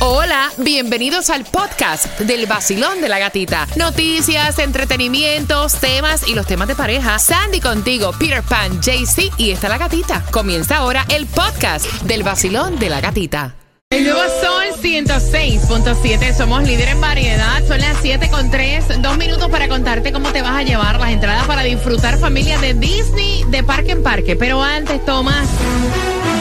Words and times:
Hola, 0.00 0.52
bienvenidos 0.58 1.28
al 1.28 1.44
podcast 1.44 2.20
del 2.20 2.46
vacilón 2.46 3.00
de 3.00 3.08
la 3.08 3.18
gatita. 3.18 3.66
Noticias, 3.74 4.60
entretenimientos, 4.60 5.74
temas 5.80 6.28
y 6.28 6.36
los 6.36 6.46
temas 6.46 6.68
de 6.68 6.76
pareja. 6.76 7.18
Sandy 7.18 7.58
contigo, 7.60 8.12
Peter 8.16 8.44
Pan, 8.44 8.80
JC 8.80 9.32
y 9.38 9.50
está 9.50 9.68
la 9.68 9.76
gatita. 9.76 10.24
Comienza 10.30 10.76
ahora 10.76 11.04
el 11.08 11.26
podcast 11.26 11.84
del 12.02 12.22
vacilón 12.22 12.78
de 12.78 12.90
la 12.90 13.00
gatita. 13.00 13.56
El 13.90 14.04
nuevo 14.04 14.20
Sol 14.40 14.66
106.7, 14.80 16.36
somos 16.36 16.62
líder 16.62 16.90
en 16.90 17.00
variedad, 17.00 17.66
son 17.66 17.80
las 17.80 17.96
7 18.00 18.28
con 18.30 18.52
3, 18.52 19.02
dos 19.02 19.18
minutos 19.18 19.48
para 19.48 19.66
contarte 19.66 20.12
cómo 20.12 20.30
te 20.30 20.42
vas 20.42 20.58
a 20.58 20.62
llevar 20.62 21.00
las 21.00 21.10
entradas 21.10 21.44
para 21.48 21.62
disfrutar 21.62 22.18
familia 22.18 22.56
de 22.58 22.74
Disney 22.74 23.42
de 23.48 23.64
parque 23.64 23.92
en 23.92 24.04
parque. 24.04 24.36
Pero 24.36 24.62
antes, 24.62 25.04
Tomás, 25.04 25.48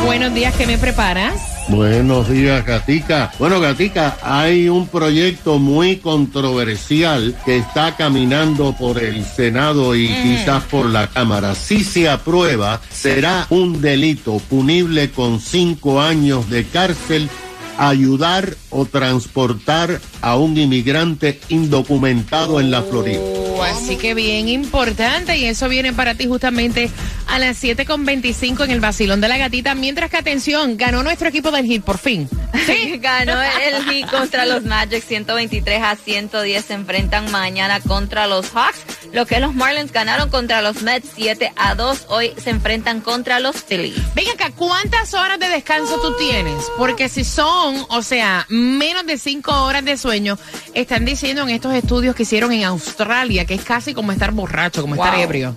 buenos 0.05 0.31
días, 0.35 0.53
¿qué 0.55 0.67
me 0.67 0.77
preparas? 0.77 1.56
Buenos 1.69 2.29
días, 2.29 2.65
Gatica. 2.65 3.31
Bueno, 3.39 3.59
Gatica, 3.59 4.17
hay 4.21 4.69
un 4.69 4.87
proyecto 4.87 5.59
muy 5.59 5.97
controversial 5.97 7.35
que 7.43 7.57
está 7.57 7.97
caminando 7.97 8.73
por 8.73 9.03
el 9.03 9.25
Senado 9.25 9.93
y 9.93 10.07
quizás 10.07 10.63
por 10.63 10.85
la 10.85 11.07
Cámara. 11.07 11.55
Si 11.55 11.83
se 11.83 12.07
aprueba, 12.09 12.79
será 12.89 13.47
un 13.49 13.81
delito 13.81 14.39
punible 14.49 15.11
con 15.11 15.41
cinco 15.41 16.01
años 16.01 16.49
de 16.49 16.63
cárcel 16.65 17.29
ayudar 17.77 18.55
o 18.69 18.85
transportar 18.85 19.99
a 20.21 20.37
un 20.37 20.57
inmigrante 20.57 21.39
indocumentado 21.49 22.61
en 22.61 22.71
la 22.71 22.81
Florida. 22.81 23.19
Así 23.63 23.97
que 23.97 24.13
bien 24.13 24.49
importante 24.49 25.37
y 25.37 25.45
eso 25.45 25.67
viene 25.69 25.93
para 25.93 26.15
ti 26.15 26.27
justamente 26.27 26.89
a 27.27 27.39
las 27.39 27.61
7.25 27.61 28.63
en 28.65 28.71
el 28.71 28.79
Basilón 28.79 29.21
de 29.21 29.27
la 29.27 29.37
Gatita. 29.37 29.75
Mientras 29.75 30.09
que, 30.09 30.17
atención, 30.17 30.77
ganó 30.77 31.03
nuestro 31.03 31.27
equipo 31.27 31.51
del 31.51 31.65
Hit 31.65 31.83
por 31.83 31.97
fin. 31.97 32.29
Sí, 32.67 32.97
ganó 32.97 33.41
el 33.41 33.85
Heat 33.85 34.09
contra 34.09 34.45
los 34.45 34.63
Magic 34.63 35.01
123 35.01 35.81
a 35.81 35.95
110. 35.95 36.65
Se 36.65 36.73
enfrentan 36.73 37.31
mañana 37.31 37.79
contra 37.79 38.27
los 38.27 38.49
Hawks. 38.49 38.79
Lo 39.13 39.25
que 39.25 39.39
los 39.39 39.55
Marlins 39.55 39.93
ganaron 39.93 40.29
contra 40.29 40.61
los 40.61 40.81
Mets 40.81 41.07
7 41.15 41.53
a 41.55 41.75
2. 41.75 42.07
Hoy 42.09 42.33
se 42.43 42.49
enfrentan 42.49 42.99
contra 42.99 43.39
los 43.39 43.63
Phillies. 43.63 43.95
Venga 44.15 44.33
acá, 44.33 44.51
¿cuántas 44.53 45.13
horas 45.13 45.39
de 45.39 45.47
descanso 45.47 45.99
tú 46.01 46.17
tienes? 46.17 46.65
Porque 46.77 47.07
si 47.07 47.23
son, 47.23 47.85
o 47.89 48.01
sea, 48.01 48.45
menos 48.49 49.05
de 49.05 49.17
5 49.17 49.63
horas 49.63 49.85
de 49.85 49.95
sueño, 49.95 50.37
están 50.73 51.05
diciendo 51.05 51.43
en 51.43 51.49
estos 51.49 51.73
estudios 51.73 52.15
que 52.15 52.23
hicieron 52.23 52.51
en 52.51 52.65
Australia 52.65 53.45
que 53.47 53.53
es 53.55 53.63
casi 53.63 53.93
como 53.93 54.11
estar 54.11 54.31
borracho, 54.31 54.81
como 54.81 54.95
estar 54.95 55.17
ebrio. 55.17 55.55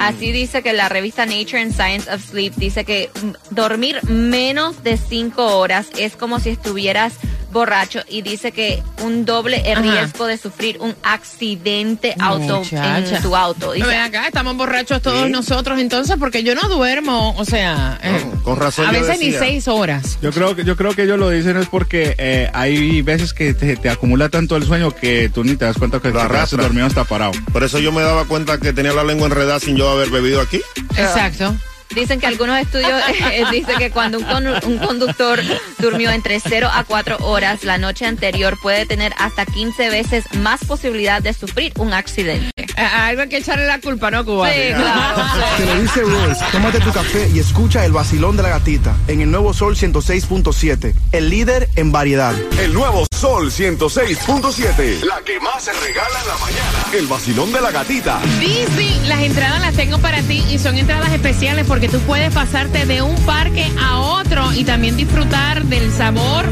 Así 0.00 0.32
dice 0.32 0.62
que 0.62 0.72
la 0.72 0.88
revista 0.88 1.26
Nature 1.26 1.62
and 1.62 1.72
Science 1.72 2.12
of 2.12 2.24
Sleep 2.24 2.54
dice 2.56 2.84
que 2.84 3.10
dormir 3.50 4.02
menos 4.04 4.82
de 4.82 4.96
5 4.96 5.58
horas 5.58 5.86
es 5.96 6.16
como 6.16 6.40
si 6.40 6.50
estuvieras 6.50 7.14
borracho 7.52 8.00
y 8.08 8.22
dice 8.22 8.52
que 8.52 8.82
un 9.02 9.24
doble 9.24 9.62
Ajá. 9.70 9.80
riesgo 9.82 10.26
de 10.26 10.36
sufrir 10.38 10.78
un 10.80 10.94
accidente 11.02 12.14
auto 12.18 12.58
Muchacha. 12.60 13.16
en 13.16 13.22
tu 13.22 13.36
auto. 13.36 13.72
Dice, 13.72 13.86
Ven 13.86 14.00
acá, 14.00 14.26
estamos 14.26 14.56
borrachos 14.56 15.00
todos 15.02 15.28
nosotros 15.30 15.78
entonces 15.78 16.16
porque 16.18 16.42
yo 16.42 16.54
no 16.54 16.68
duermo, 16.68 17.34
o 17.36 17.44
sea, 17.44 17.98
eh, 18.02 18.24
con 18.42 18.56
razón 18.58 18.86
a 18.86 18.92
veces 18.92 19.18
ni 19.20 19.32
seis 19.32 19.68
horas. 19.68 20.18
Yo 20.22 20.32
creo 20.32 20.56
que 20.56 20.64
yo 20.64 20.76
creo 20.76 20.94
que 20.94 21.02
ellos 21.04 21.18
lo 21.18 21.28
dicen 21.30 21.56
es 21.56 21.66
porque 21.68 22.14
eh, 22.18 22.50
hay 22.54 23.02
veces 23.02 23.32
que 23.32 23.54
te, 23.54 23.76
te 23.76 23.90
acumula 23.90 24.28
tanto 24.28 24.56
el 24.56 24.64
sueño 24.64 24.90
que 24.94 25.28
tú 25.32 25.44
ni 25.44 25.56
te 25.56 25.64
das 25.64 25.76
cuenta 25.76 25.98
que 26.00 26.10
quedaste 26.10 26.34
arrastra. 26.34 26.62
dormido 26.62 26.86
hasta 26.86 27.04
parado. 27.04 27.32
Por 27.52 27.62
eso 27.62 27.78
yo 27.78 27.92
me 27.92 28.02
daba 28.02 28.24
cuenta 28.24 28.58
que 28.58 28.72
tenía 28.72 28.92
la 28.92 29.04
lengua 29.04 29.26
enredada 29.26 29.60
sin 29.60 29.76
yo 29.76 29.90
haber 29.90 30.10
bebido 30.10 30.40
aquí. 30.40 30.60
Exacto. 30.96 31.54
Dicen 31.94 32.20
que 32.20 32.26
algunos 32.26 32.58
estudios 32.58 33.00
eh, 33.32 33.44
dicen 33.50 33.76
que 33.78 33.90
cuando 33.90 34.18
un, 34.18 34.24
con- 34.24 34.46
un 34.46 34.78
conductor 34.78 35.40
durmió 35.78 36.10
entre 36.10 36.40
0 36.40 36.68
a 36.72 36.84
4 36.84 37.18
horas 37.20 37.64
la 37.64 37.78
noche 37.78 38.06
anterior 38.06 38.56
puede 38.62 38.86
tener 38.86 39.12
hasta 39.18 39.44
15 39.46 39.90
veces 39.90 40.24
más 40.38 40.64
posibilidad 40.64 41.20
de 41.22 41.32
sufrir 41.34 41.72
un 41.76 41.92
accidente. 41.92 42.50
A- 42.76 43.06
Algo 43.08 43.22
hay 43.22 43.28
que 43.28 43.38
echarle 43.38 43.66
la 43.66 43.80
culpa, 43.80 44.10
¿no, 44.10 44.24
Cuba? 44.24 44.50
Sí, 44.52 44.60
claro. 44.74 45.22
Te 45.58 45.66
lo 45.66 45.80
dice 45.82 46.00
Royce, 46.02 46.44
tómate 46.52 46.80
tu 46.80 46.92
café 46.92 47.28
y 47.34 47.38
escucha 47.40 47.84
el 47.84 47.92
vacilón 47.92 48.36
de 48.36 48.42
la 48.44 48.48
gatita 48.50 48.96
en 49.08 49.20
el 49.20 49.30
nuevo 49.30 49.52
Sol 49.52 49.76
106.7, 49.76 50.94
el 51.12 51.28
líder 51.30 51.68
en 51.76 51.92
variedad. 51.92 52.34
El 52.58 52.72
nuevo 52.72 53.06
Sol 53.14 53.50
106.7. 53.50 55.02
La 55.04 55.20
que 55.24 55.38
más 55.40 55.62
se 55.64 55.72
regala 55.72 56.20
en 56.22 56.28
la 56.28 56.36
mañana. 56.38 56.86
El 56.92 57.06
vacilón 57.06 57.52
de 57.52 57.60
la 57.60 57.70
gatita. 57.70 58.20
Disney, 58.40 59.00
las 59.06 59.20
entradas 59.22 59.60
las 59.60 59.74
tengo 59.74 59.98
para 59.98 60.20
ti 60.22 60.42
y 60.50 60.58
son 60.58 60.76
entradas 60.78 61.12
especiales 61.12 61.64
porque 61.66 61.81
tú 61.88 61.98
puedes 62.00 62.32
pasarte 62.32 62.86
de 62.86 63.02
un 63.02 63.16
parque 63.26 63.66
a 63.80 63.98
otro 63.98 64.52
y 64.52 64.64
también 64.64 64.96
disfrutar 64.96 65.64
del 65.64 65.90
sabor 65.90 66.44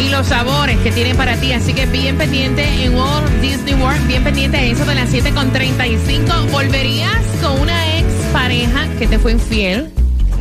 y 0.00 0.08
los 0.08 0.26
sabores 0.26 0.78
que 0.78 0.90
tiene 0.90 1.14
para 1.14 1.36
ti. 1.36 1.52
Así 1.52 1.72
que 1.72 1.86
bien 1.86 2.18
pendiente 2.18 2.64
en 2.84 2.96
Walt 2.96 3.30
Disney 3.40 3.74
World, 3.74 4.04
bien 4.08 4.24
pendiente 4.24 4.56
a 4.56 4.62
eso 4.62 4.84
de 4.84 4.96
las 4.96 5.12
7.35. 5.12 6.50
¿Volverías 6.50 7.22
con 7.40 7.60
una 7.60 7.98
ex 7.98 8.06
pareja 8.32 8.88
que 8.98 9.06
te 9.06 9.18
fue 9.18 9.32
infiel? 9.32 9.91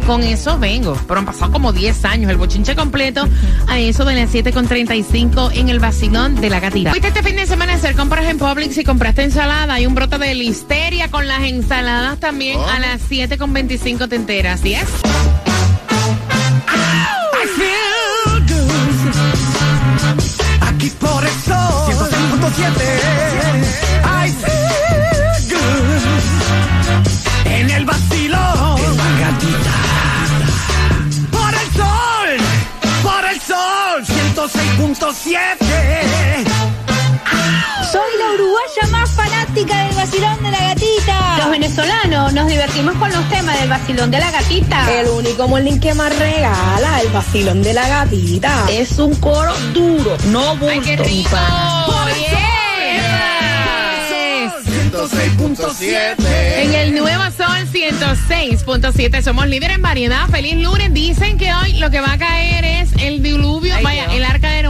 Con 0.05 0.23
eso 0.23 0.57
vengo, 0.57 0.97
pero 1.07 1.19
han 1.19 1.25
pasado 1.25 1.51
como 1.51 1.71
10 1.71 2.05
años, 2.05 2.31
el 2.31 2.37
bochinche 2.37 2.75
completo 2.75 3.27
a 3.67 3.79
eso 3.79 4.03
de 4.03 4.15
las 4.15 4.33
7.35 4.33 5.51
en 5.53 5.69
el 5.69 5.79
vacilón 5.79 6.35
de 6.35 6.49
la 6.49 6.59
gatita. 6.59 6.89
Fuiste 6.89 7.07
este 7.09 7.23
fin 7.23 7.35
de 7.35 7.45
semana 7.45 7.73
a 7.73 7.75
hacer 7.75 7.95
compras 7.95 8.25
en 8.25 8.37
Publix 8.37 8.77
y 8.77 8.83
compraste 8.83 9.23
ensalada. 9.23 9.75
Hay 9.75 9.85
un 9.85 9.95
brote 9.95 10.17
de 10.17 10.33
listeria 10.33 11.09
con 11.09 11.27
las 11.27 11.43
ensaladas 11.43 12.19
también 12.19 12.59
a 12.59 12.79
las 12.79 13.01
7.25 13.09 14.09
te 14.09 14.15
enteras, 14.15 14.59
¿sí 14.61 14.73
es? 14.73 14.87
Aquí 20.61 20.89
por 20.99 21.23
106.7. 21.23 23.20
106.7. 35.11 36.45
Soy 37.91 38.11
la 38.17 38.33
uruguaya 38.35 38.87
más 38.91 39.09
fanática 39.11 39.85
del 39.85 39.95
vacilón 39.95 40.41
de 40.41 40.51
la 40.51 40.59
gatita. 40.59 41.37
Los 41.37 41.49
venezolanos 41.51 42.33
nos 42.33 42.47
divertimos 42.47 42.95
con 42.95 43.11
los 43.11 43.29
temas 43.29 43.59
del 43.59 43.69
vacilón 43.69 44.09
de 44.09 44.19
la 44.19 44.31
gatita. 44.31 44.99
El 45.01 45.09
único 45.09 45.47
molín 45.49 45.81
que 45.81 45.93
más 45.93 46.17
regala 46.17 47.01
el 47.01 47.09
vacilón 47.09 47.61
de 47.61 47.73
la 47.73 47.87
gatita. 47.89 48.65
Es 48.71 48.97
un 48.99 49.13
coro 49.15 49.53
duro, 49.73 50.15
no 50.27 50.55
bulto. 50.55 50.69
¡Ay, 50.69 50.79
qué 50.79 50.95
rico! 50.95 51.37
¡Yes! 52.17 52.37
106.7. 54.91 56.15
En 56.63 56.73
el 56.73 56.95
Nuevo 56.95 57.23
Sol 57.35 57.67
106.7 57.73 59.21
somos 59.23 59.47
líderes 59.47 59.75
en 59.77 59.81
variedad. 59.81 60.27
Feliz 60.29 60.55
lunes. 60.55 60.93
Dicen 60.93 61.37
que 61.37 61.53
hoy 61.53 61.73
lo 61.73 61.89
que 61.89 61.99
va 62.01 62.13
a 62.13 62.17
caer 62.17 62.63
es 62.65 62.89
el 63.01 63.23
diluvio. 63.23 63.73
Ay, 63.75 63.83
Vaya, 63.83 64.03
Dios. 64.03 64.15
el 64.15 64.23
arca 64.25 64.51
de 64.51 64.60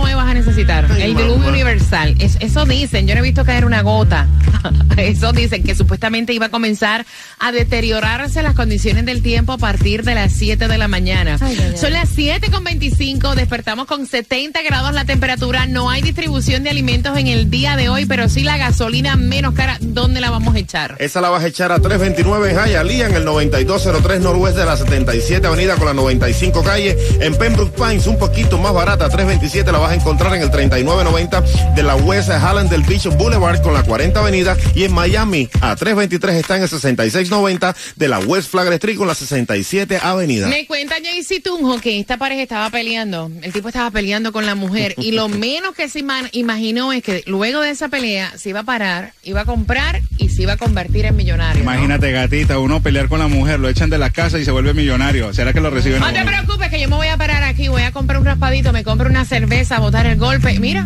necesitar. 0.46 0.88
Ay, 0.92 1.04
el 1.04 1.16
diluvio 1.16 1.50
universal. 1.50 2.16
Es- 2.20 2.38
eso 2.40 2.66
dicen. 2.66 3.08
Yo 3.08 3.16
no 3.16 3.20
he 3.20 3.24
visto 3.24 3.46
caer 3.46 3.66
una 3.66 3.82
gota. 3.82 4.28
eso 4.98 5.32
dicen 5.34 5.64
que 5.64 5.76
supuestamente 5.76 6.34
iba 6.34 6.48
a 6.48 6.50
comenzar 6.50 7.06
a 7.40 7.52
deteriorarse 7.52 8.44
las 8.44 8.54
condiciones 8.56 9.06
del 9.06 9.22
tiempo 9.22 9.54
a 9.54 9.58
partir 9.58 10.04
de 10.04 10.16
las 10.16 10.34
7 10.34 10.68
de 10.68 10.78
la 10.78 10.88
mañana. 10.88 11.38
Ay, 11.42 11.58
ay, 11.60 11.68
ay. 11.72 11.78
Son 11.78 11.94
las 11.94 12.10
7 12.10 12.52
con 12.52 12.64
25. 12.64 13.36
Despertamos 13.36 13.86
con 13.88 14.06
70 14.06 14.62
grados 14.64 14.94
la 14.94 15.06
temperatura. 15.06 15.66
No 15.66 15.90
hay 15.90 16.02
distribución 16.02 16.64
de 16.64 16.70
alimentos 16.70 17.18
en 17.18 17.28
el 17.28 17.50
día 17.50 17.76
de 17.76 17.90
hoy, 17.90 18.06
pero 18.06 18.30
sí 18.30 18.42
la 18.44 18.58
gasolina 18.58 19.16
menos 19.16 19.54
cara. 19.54 19.78
¿Dónde 19.82 20.22
la 20.22 20.30
vamos 20.30 20.56
a 20.56 20.60
echar? 20.60 20.96
Esa 21.00 21.22
la 21.22 21.30
vas 21.30 21.44
a 21.44 21.48
echar 21.48 21.72
a 21.72 21.80
329 21.80 22.52
en 22.52 22.58
Hialeah, 22.58 23.08
en 23.10 23.16
el 23.16 23.26
9203 23.26 24.22
noroeste 24.22 24.60
de 24.62 24.66
la 24.66 24.78
77 24.78 25.46
avenida 25.48 25.76
con 25.76 25.86
la 25.88 25.94
95 25.94 26.64
calle. 26.64 26.98
En 27.20 27.36
Pembroke 27.36 27.76
Pines, 27.76 28.08
un 28.08 28.18
poquito 28.18 28.58
más 28.58 28.74
barata, 28.74 29.06
327 29.10 29.72
la 29.72 29.80
vas 29.80 29.92
a 29.92 29.96
encontrar 29.96 30.31
en 30.34 30.42
el 30.44 30.52
3990 30.52 31.44
de 31.76 31.84
la 31.84 31.96
West 31.96 32.30
Hallandale 32.30 32.84
Beach 32.88 33.06
Boulevard 33.18 33.62
con 33.62 33.74
la 33.74 33.84
40 33.84 34.20
avenida. 34.20 34.58
Y 34.76 34.84
en 34.84 34.94
Miami, 34.94 35.50
a 35.62 35.76
323 35.76 36.36
está 36.36 36.56
en 36.58 36.64
el 36.64 36.70
6690 36.70 37.76
de 37.96 38.08
la 38.08 38.20
West 38.20 38.50
Flagler 38.52 38.74
Street 38.74 38.98
con 38.98 39.08
la 39.08 39.16
67 39.16 40.00
avenida. 40.02 40.48
Me 40.48 40.66
cuenta 40.66 40.96
Jaycee 41.04 41.40
Tunjo 41.42 41.80
que 41.80 42.00
esta 42.00 42.18
pareja 42.18 42.42
estaba 42.44 42.70
peleando. 42.70 43.32
El 43.42 43.52
tipo 43.54 43.68
estaba 43.70 43.92
peleando 43.92 44.32
con 44.32 44.46
la 44.46 44.56
mujer. 44.56 44.96
y 44.98 45.12
lo 45.12 45.28
menos 45.30 45.74
que 45.76 45.90
se 45.90 46.00
ima- 46.04 46.30
imaginó 46.32 46.94
es 46.94 47.04
que 47.04 47.24
luego 47.26 47.62
de 47.62 47.70
esa 47.72 47.90
pelea 47.90 48.34
se 48.38 48.50
iba 48.50 48.62
a 48.62 48.64
parar, 48.64 49.14
iba 49.24 49.42
a 49.42 49.46
comprar 49.46 50.02
y 50.18 50.30
se 50.32 50.44
iba 50.44 50.54
a 50.54 50.58
convertir 50.58 51.06
en 51.06 51.16
millonario. 51.16 51.64
¿no? 51.64 51.72
Imagínate, 51.72 52.12
gatita, 52.12 52.60
uno 52.60 52.82
pelear 52.82 53.08
con 53.08 53.20
la 53.20 53.28
mujer, 53.28 53.60
lo 53.60 53.70
echan 53.70 53.90
de 53.90 53.98
la 53.98 54.10
casa 54.10 54.40
y 54.40 54.46
se 54.46 54.52
vuelve 54.52 54.74
millonario. 54.74 55.34
¿Será 55.34 55.54
que 55.54 55.62
lo 55.62 55.70
reciben? 55.70 56.00
No 56.00 56.12
te 56.12 56.24
preocupes 56.24 56.70
que 56.70 56.80
yo 56.80 56.90
me 56.90 56.96
voy 56.96 57.08
a 57.08 57.18
parar 57.18 57.44
aquí, 57.44 57.68
voy 57.68 57.84
a 57.84 57.92
comprar 57.92 58.20
un 58.20 58.26
raspadito, 58.26 58.74
me 58.74 58.84
compro 58.84 59.10
una 59.10 59.26
cerveza, 59.26 59.80
botar 59.80 60.06
el 60.06 60.18
golpe. 60.18 60.60
Mira. 60.60 60.86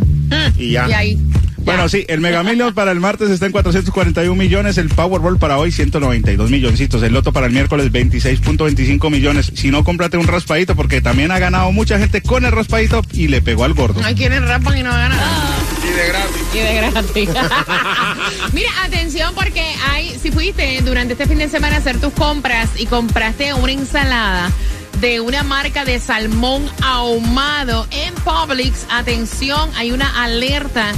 Y 0.58 0.72
ya. 0.72 0.90
Y 0.90 0.94
ahí. 0.94 1.20
Bueno, 1.66 1.90
sí, 1.90 2.06
el 2.08 2.22
Mega 2.22 2.44
Millions 2.44 2.74
para 2.74 2.92
el 2.92 3.00
martes 3.00 3.32
está 3.32 3.48
en 3.48 3.52
441 3.52 4.36
millones, 4.36 4.78
el 4.78 4.90
Powerball 4.90 5.40
para 5.40 5.58
hoy 5.58 5.72
192 5.72 6.52
milloncitos, 6.52 7.02
el 7.02 7.12
Loto 7.12 7.34
para 7.34 7.48
el 7.48 7.54
miércoles 7.54 7.92
26.25 7.92 9.10
millones. 9.10 9.52
Si 9.56 9.72
no, 9.72 9.84
cómprate 9.84 10.18
un 10.18 10.28
raspadito 10.28 10.76
porque 10.76 11.02
también 11.02 11.32
ha 11.32 11.40
ganado 11.40 11.72
mucha 11.72 11.98
gente 11.98 12.22
con 12.22 12.46
el 12.46 12.52
raspadito 12.52 13.02
y 13.12 13.30
le 13.30 13.42
pegó 13.42 13.64
al 13.64 13.74
gordo. 13.74 14.00
Hay 14.04 14.14
quienes 14.14 14.42
raspan 14.42 14.78
y 14.78 14.84
no 14.84 14.92
ganan. 14.92 15.20
Y 15.84 15.88
de 15.88 16.08
gratis. 16.08 16.44
Y 16.54 16.58
de 16.60 16.76
gratis. 16.76 17.30
Mira, 18.54 18.70
atención 18.84 19.34
porque 19.34 19.66
hay, 19.90 20.16
si 20.22 20.30
fuiste 20.32 20.82
durante 20.84 21.14
este 21.14 21.26
fin 21.26 21.40
de 21.40 21.50
semana 21.50 21.78
a 21.78 21.80
hacer 21.80 22.00
tus 22.00 22.14
compras 22.14 22.70
y 22.78 22.86
compraste 22.86 23.56
una 23.56 23.72
ensalada 23.72 24.52
de 25.02 25.20
una 25.20 25.44
marca 25.44 25.84
de 25.84 26.00
salmón 26.00 26.70
ahumado 26.82 27.88
en 27.92 28.14
Publix, 28.14 28.86
atención, 28.90 29.70
hay 29.76 29.92
una 29.92 30.24
alerta 30.24 30.94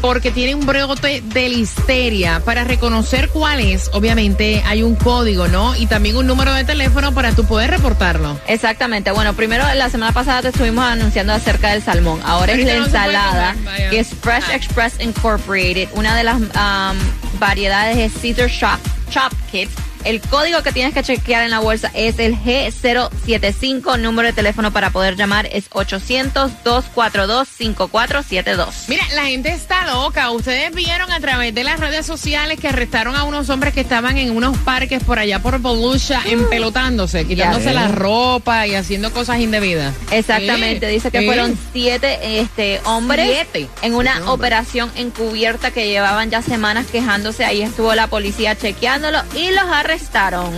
porque 0.00 0.30
tiene 0.30 0.54
un 0.54 0.66
brote 0.66 1.22
de 1.24 1.48
listeria. 1.48 2.40
Para 2.44 2.64
reconocer 2.64 3.28
cuál 3.30 3.60
es, 3.60 3.90
obviamente 3.92 4.62
hay 4.66 4.82
un 4.82 4.94
código, 4.94 5.48
¿no? 5.48 5.74
Y 5.76 5.86
también 5.86 6.16
un 6.16 6.26
número 6.26 6.52
de 6.54 6.64
teléfono 6.64 7.12
para 7.12 7.32
tú 7.32 7.44
poder 7.44 7.70
reportarlo. 7.70 8.38
Exactamente. 8.46 9.10
Bueno, 9.10 9.34
primero 9.34 9.64
la 9.74 9.90
semana 9.90 10.12
pasada 10.12 10.42
te 10.42 10.48
estuvimos 10.48 10.84
anunciando 10.84 11.32
acerca 11.32 11.70
del 11.70 11.82
salmón. 11.82 12.20
Ahora 12.24 12.52
es 12.52 12.64
la 12.66 12.76
no 12.76 12.84
ensalada, 12.86 13.54
comer, 13.54 13.90
que 13.90 13.98
es 14.00 14.08
Fresh 14.20 14.44
Ah. 14.50 14.54
Express 14.54 14.94
Incorporated. 15.00 15.88
Una 15.94 16.16
de 16.16 16.24
las 16.24 16.36
um, 16.40 17.38
variedades 17.38 17.96
es 17.98 18.12
Caesar 18.22 18.48
Shop, 18.48 18.78
Chop 19.10 19.32
Kits. 19.50 19.72
El 20.08 20.20
código 20.22 20.62
que 20.62 20.72
tienes 20.72 20.94
que 20.94 21.02
chequear 21.02 21.44
en 21.44 21.50
la 21.50 21.58
bolsa 21.58 21.90
es 21.92 22.18
el 22.18 22.34
G075. 22.34 23.98
Número 24.00 24.28
de 24.28 24.32
teléfono 24.32 24.72
para 24.72 24.88
poder 24.88 25.16
llamar 25.16 25.46
es 25.52 25.68
800-242-5472. 25.68 28.66
Mira, 28.88 29.04
la 29.14 29.26
gente 29.26 29.50
está 29.50 29.84
loca. 29.92 30.30
Ustedes 30.30 30.74
vieron 30.74 31.12
a 31.12 31.20
través 31.20 31.54
de 31.54 31.62
las 31.62 31.78
redes 31.78 32.06
sociales 32.06 32.58
que 32.58 32.68
arrestaron 32.68 33.16
a 33.16 33.24
unos 33.24 33.50
hombres 33.50 33.74
que 33.74 33.82
estaban 33.82 34.16
en 34.16 34.34
unos 34.34 34.56
parques 34.56 35.04
por 35.04 35.18
allá 35.18 35.42
por 35.42 35.58
Volusia 35.58 36.22
empelotándose, 36.24 37.26
quitándose 37.26 37.74
la 37.74 37.88
ropa 37.88 38.66
y 38.66 38.76
haciendo 38.76 39.12
cosas 39.12 39.40
indebidas. 39.40 39.94
Exactamente, 40.10 40.88
Sí, 40.88 40.94
dice 40.94 41.10
que 41.10 41.20
sí. 41.20 41.26
fueron 41.26 41.58
siete 41.74 42.40
este, 42.40 42.80
hombres 42.86 43.28
Siete. 43.30 43.68
en 43.82 43.92
una 43.92 44.32
operación 44.32 44.90
encubierta 44.96 45.70
que 45.70 45.86
llevaban 45.86 46.30
ya 46.30 46.40
semanas 46.40 46.86
quejándose. 46.86 47.44
Ahí 47.44 47.60
estuvo 47.60 47.94
la 47.94 48.06
policía 48.06 48.56
chequeándolo 48.56 49.20
y 49.36 49.50
los 49.50 49.64
arrestaron. 49.64 49.97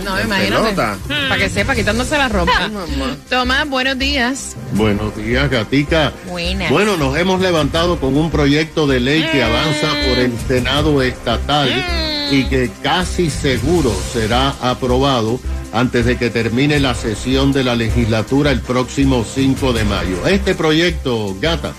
No, 0.03 0.19
imagínate. 0.19 0.49
pelota. 0.49 0.97
Para 1.07 1.37
que 1.37 1.49
sepa, 1.49 1.75
quitándose 1.75 2.17
la 2.17 2.29
ropa. 2.29 2.69
Tomás, 3.29 3.69
buenos 3.69 3.97
días. 3.99 4.55
Buenos 4.73 5.15
días, 5.15 5.49
Gatica. 5.49 6.13
Buenas. 6.27 6.71
Bueno, 6.71 6.97
nos 6.97 7.15
hemos 7.17 7.41
levantado 7.41 7.99
con 7.99 8.17
un 8.17 8.31
proyecto 8.31 8.87
de 8.87 8.99
ley 8.99 9.23
que 9.31 9.43
avanza 9.43 9.87
por 10.07 10.19
el 10.19 10.33
Senado 10.47 11.01
estatal 11.01 11.69
y 12.31 12.45
que 12.45 12.71
casi 12.81 13.29
seguro 13.29 13.93
será 14.13 14.55
aprobado 14.61 15.39
antes 15.73 16.05
de 16.05 16.17
que 16.17 16.29
termine 16.29 16.79
la 16.79 16.95
sesión 16.95 17.51
de 17.51 17.63
la 17.63 17.75
legislatura 17.75 18.51
el 18.51 18.61
próximo 18.61 19.23
5 19.23 19.73
de 19.73 19.83
mayo. 19.83 20.27
Este 20.27 20.55
proyecto, 20.55 21.35
Gata, 21.39 21.73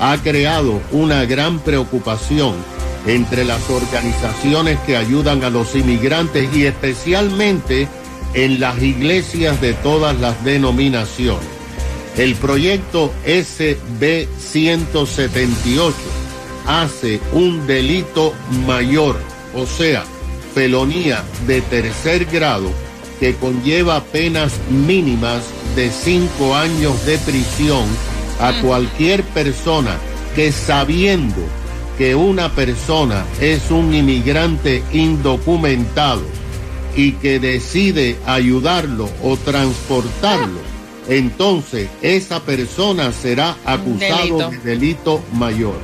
ha 0.00 0.16
creado 0.18 0.80
una 0.92 1.24
gran 1.24 1.58
preocupación 1.60 2.54
entre 3.08 3.44
las 3.44 3.68
organizaciones 3.70 4.78
que 4.80 4.96
ayudan 4.96 5.42
a 5.42 5.50
los 5.50 5.74
inmigrantes 5.74 6.54
y 6.54 6.66
especialmente 6.66 7.88
en 8.34 8.60
las 8.60 8.80
iglesias 8.82 9.60
de 9.60 9.72
todas 9.72 10.20
las 10.20 10.44
denominaciones. 10.44 11.48
El 12.18 12.34
proyecto 12.34 13.12
SB 13.24 14.28
178 14.38 15.94
hace 16.66 17.20
un 17.32 17.66
delito 17.66 18.34
mayor, 18.66 19.16
o 19.54 19.64
sea, 19.64 20.04
felonía 20.54 21.24
de 21.46 21.62
tercer 21.62 22.26
grado 22.26 22.70
que 23.20 23.34
conlleva 23.36 24.04
penas 24.04 24.52
mínimas 24.70 25.44
de 25.74 25.90
cinco 25.90 26.54
años 26.54 27.06
de 27.06 27.16
prisión 27.18 27.86
a 28.40 28.52
cualquier 28.60 29.22
persona 29.24 29.96
que 30.34 30.52
sabiendo 30.52 31.42
que 31.98 32.14
una 32.14 32.48
persona 32.54 33.26
es 33.40 33.72
un 33.72 33.92
inmigrante 33.92 34.84
indocumentado 34.92 36.22
y 36.96 37.12
que 37.12 37.40
decide 37.40 38.16
ayudarlo 38.24 39.10
o 39.22 39.36
transportarlo, 39.36 40.60
entonces 41.08 41.88
esa 42.00 42.40
persona 42.40 43.12
será 43.12 43.56
acusado 43.64 44.38
Delito. 44.38 44.50
de 44.50 44.58
delito 44.58 45.22
mayor. 45.34 45.74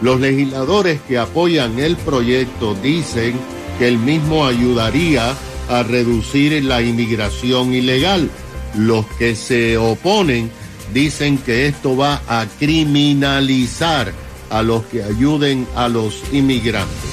Los 0.00 0.18
legisladores 0.18 1.00
que 1.06 1.18
apoyan 1.18 1.78
el 1.78 1.96
proyecto 1.96 2.74
dicen 2.74 3.34
que 3.78 3.86
el 3.86 3.98
mismo 3.98 4.46
ayudaría 4.46 5.34
a 5.68 5.82
reducir 5.82 6.64
la 6.64 6.80
inmigración 6.82 7.74
ilegal. 7.74 8.30
Los 8.76 9.06
que 9.18 9.36
se 9.36 9.76
oponen 9.76 10.50
dicen 10.92 11.38
que 11.38 11.66
esto 11.66 11.96
va 11.96 12.22
a 12.28 12.46
criminalizar 12.58 14.23
a 14.50 14.62
los 14.62 14.84
que 14.84 15.02
ayuden 15.02 15.66
a 15.74 15.88
los 15.88 16.22
inmigrantes. 16.32 17.10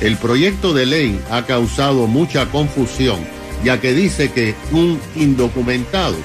El 0.00 0.16
proyecto 0.16 0.72
de 0.72 0.86
ley 0.86 1.20
ha 1.30 1.46
causado 1.46 2.06
mucha 2.06 2.50
confusión, 2.50 3.20
ya 3.64 3.80
que 3.80 3.94
dice 3.94 4.30
que 4.32 4.54
un 4.72 5.00
indocumentado 5.14 6.16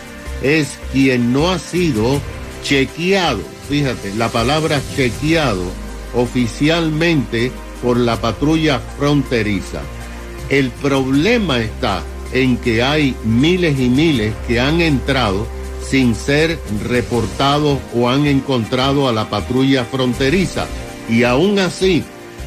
es 0.42 0.78
quien 0.92 1.32
no 1.34 1.50
ha 1.50 1.60
sido 1.60 2.20
chequeado, 2.64 3.42
fíjate, 3.70 4.14
la 4.16 4.30
palabra 4.30 4.82
chequeado 4.96 5.64
oficialmente 6.14 7.52
por 7.82 7.98
la 7.98 8.20
patrulla 8.20 8.80
fronteriza. 8.98 9.82
El 10.50 10.72
problema 10.72 11.60
está 11.60 12.04
en 12.34 12.58
que 12.58 12.84
hay 12.84 13.16
miles 13.24 13.80
y 13.80 13.90
miles 13.90 14.34
que 14.48 14.60
han 14.60 14.82
entrado 14.82 15.48
sin 15.90 16.16
ser 16.16 16.60
reportados 16.88 17.80
o 17.96 18.10
han 18.10 18.28
encontrado 18.28 19.08
a 19.08 19.14
la 19.14 19.30
patrulla 19.30 19.86
fronteriza. 19.86 20.68
Y 21.10 21.24
aún 21.24 21.58
así, 21.58 22.04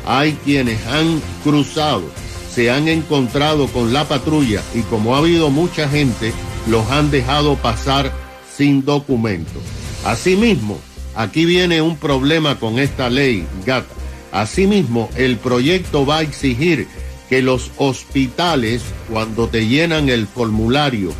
hay 0.06 0.33
quienes 0.44 0.85
han 0.87 1.21
cruzado, 1.43 2.05
se 2.53 2.71
han 2.71 2.89
encontrado 2.89 3.67
con 3.69 3.93
la 3.93 4.06
patrulla 4.06 4.62
y 4.75 4.83
como 4.83 5.15
ha 5.15 5.19
habido 5.19 5.50
mucha 5.50 5.89
gente, 5.89 6.33
los 6.69 6.89
han 6.91 7.11
dejado 7.11 7.56
pasar 7.56 8.12
sin 8.56 8.85
documento. 8.85 9.61
Asimismo, 10.05 10.79
aquí 11.15 11.44
viene 11.44 11.83
un 11.83 11.97
problema 11.97 12.59
con 12.59 12.79
esta 12.79 13.11
ley, 13.11 13.47
gata. 13.67 13.94
Asimismo, 14.31 15.11
el 15.17 15.37
proyecto 15.37 16.06
va 16.06 16.19
a 16.19 16.23
exigir 16.23 16.87
que 17.29 17.43
los 17.43 17.71
hospitales, 17.77 18.83
cuando 19.11 19.49
te 19.49 19.67
llenan 19.67 20.09
el 20.09 20.27
formulario, 20.27 21.12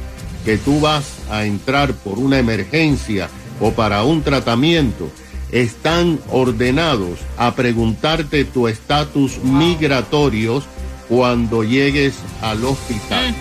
que 0.45 0.59
tú 0.59 0.81
vas 0.81 1.05
a 1.31 1.45
entrar 1.45 1.93
por 1.95 2.19
una 2.19 2.39
emergencia 2.39 3.29
o 3.61 3.73
para 3.73 4.03
un 4.03 4.23
tratamiento, 4.23 5.11
están 5.53 6.19
ordenados 6.31 7.19
a 7.37 7.55
preguntarte 7.55 8.45
tu 8.45 8.69
estatus 8.69 9.39
migratorios 9.43 10.65
cuando 11.09 11.63
llegues 11.63 12.15
al 12.41 12.65
hospital. 12.65 13.35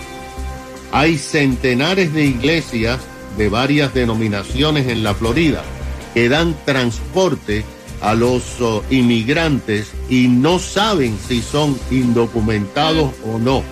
Hay 0.92 1.16
centenares 1.16 2.12
de 2.12 2.26
iglesias 2.26 3.00
de 3.38 3.48
varias 3.48 3.94
denominaciones 3.94 4.88
en 4.88 5.02
la 5.02 5.14
Florida 5.14 5.64
que 6.12 6.28
dan 6.28 6.54
transporte 6.66 7.64
a 8.02 8.14
los 8.14 8.60
oh, 8.60 8.82
inmigrantes 8.90 9.92
y 10.10 10.28
no 10.28 10.58
saben 10.58 11.16
si 11.26 11.40
son 11.40 11.78
indocumentados 11.90 13.12
o 13.24 13.38
no. 13.38 13.62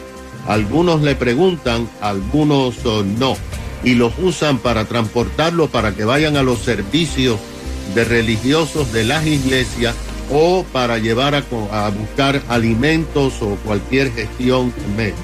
Algunos 0.50 1.02
le 1.02 1.14
preguntan, 1.14 1.88
algunos 2.00 2.84
oh, 2.84 3.04
no. 3.04 3.36
Y 3.84 3.94
los 3.94 4.12
usan 4.18 4.58
para 4.58 4.84
transportarlos 4.84 5.70
para 5.70 5.94
que 5.94 6.04
vayan 6.04 6.36
a 6.36 6.42
los 6.42 6.58
servicios 6.58 7.38
de 7.94 8.04
religiosos 8.04 8.92
de 8.92 9.04
las 9.04 9.24
iglesias 9.24 9.94
o 10.32 10.64
para 10.72 10.98
llevar 10.98 11.36
a, 11.36 11.44
a 11.70 11.90
buscar 11.90 12.42
alimentos 12.48 13.40
o 13.42 13.54
cualquier 13.64 14.12
gestión 14.12 14.74
médica. 14.96 15.18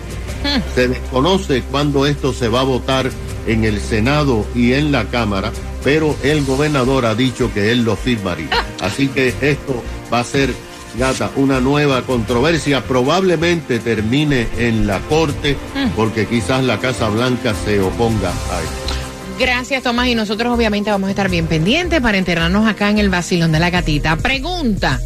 Se 0.76 0.86
desconoce 0.86 1.62
cuándo 1.72 2.06
esto 2.06 2.32
se 2.32 2.46
va 2.46 2.60
a 2.60 2.64
votar 2.64 3.10
en 3.48 3.64
el 3.64 3.80
Senado 3.80 4.46
y 4.54 4.74
en 4.74 4.92
la 4.92 5.06
Cámara, 5.06 5.50
pero 5.82 6.14
el 6.22 6.44
gobernador 6.44 7.04
ha 7.04 7.16
dicho 7.16 7.52
que 7.52 7.72
él 7.72 7.82
lo 7.82 7.96
firmaría. 7.96 8.64
Así 8.80 9.08
que 9.08 9.34
esto 9.40 9.82
va 10.12 10.20
a 10.20 10.24
ser, 10.24 10.54
gata, 10.96 11.30
una 11.36 11.60
nueva 11.60 12.02
controversia. 12.02 12.82
Probablemente 12.82 13.78
termine 13.78 14.48
en 14.58 14.86
la 14.86 15.00
Corte, 15.00 15.56
porque 15.94 16.26
quizás 16.26 16.64
la 16.64 16.78
Casa 16.78 17.08
Blanca 17.08 17.54
se 17.64 17.80
oponga 17.80 18.30
a 18.30 18.62
esto. 18.62 18.94
Gracias, 19.38 19.82
Tomás. 19.82 20.08
Y 20.08 20.14
nosotros 20.14 20.54
obviamente 20.54 20.90
vamos 20.90 21.08
a 21.08 21.10
estar 21.10 21.28
bien 21.28 21.46
pendientes 21.46 22.00
para 22.00 22.18
enterarnos 22.18 22.66
acá 22.66 22.90
en 22.90 22.98
el 22.98 23.10
vacilón 23.10 23.52
de 23.52 23.60
la 23.60 23.70
gatita. 23.70 24.16
Pregunta. 24.16 25.00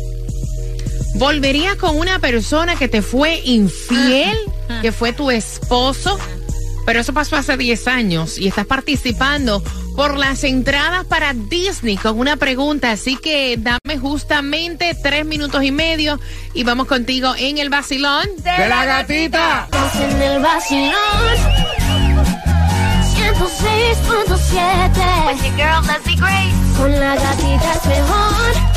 ¿Volverías 1.17 1.75
con 1.75 1.99
una 1.99 2.19
persona 2.21 2.77
que 2.77 2.89
te 2.89 3.03
fue 3.03 3.41
infiel, 3.45 4.37
que 4.81 4.93
fue 4.93 5.13
tu 5.13 5.31
esposo? 5.31 6.19
Pero 6.87 7.01
eso 7.01 7.13
pasó 7.13 7.37
hace 7.37 7.57
10 7.57 7.89
años 7.89 8.39
y 8.39 8.49
estás 8.49 8.67
participando 8.67 9.63
por 9.97 10.17
las 10.17 10.45
entradas 10.45 11.05
para 11.05 11.35
Disney 11.35 11.97
con 11.97 12.19
una 12.19 12.37
pregunta. 12.37 12.93
Así 12.93 13.17
que 13.17 13.57
dame 13.59 13.99
justamente 13.99 14.97
tres 15.03 15.25
minutos 15.25 15.65
y 15.65 15.73
medio 15.73 16.21
y 16.55 16.63
vamos 16.65 16.87
contigo 16.87 17.35
en 17.37 17.59
el 17.59 17.69
vacilón 17.71 18.25
de 18.39 18.69
la 18.69 18.85
gatita. 18.85 19.69
En 20.01 20.23
el 20.23 20.41
vacilón 20.41 20.95
106.7 23.15 25.27
With 25.27 25.43
your 25.43 25.57
girl 25.57 25.83
Leslie 25.87 26.17
Grace. 26.17 26.53
Con 26.77 26.91
la 26.99 27.15
gatita 27.15 27.73
es 27.73 27.87
mejor 27.87 28.55
106.7 28.55 28.70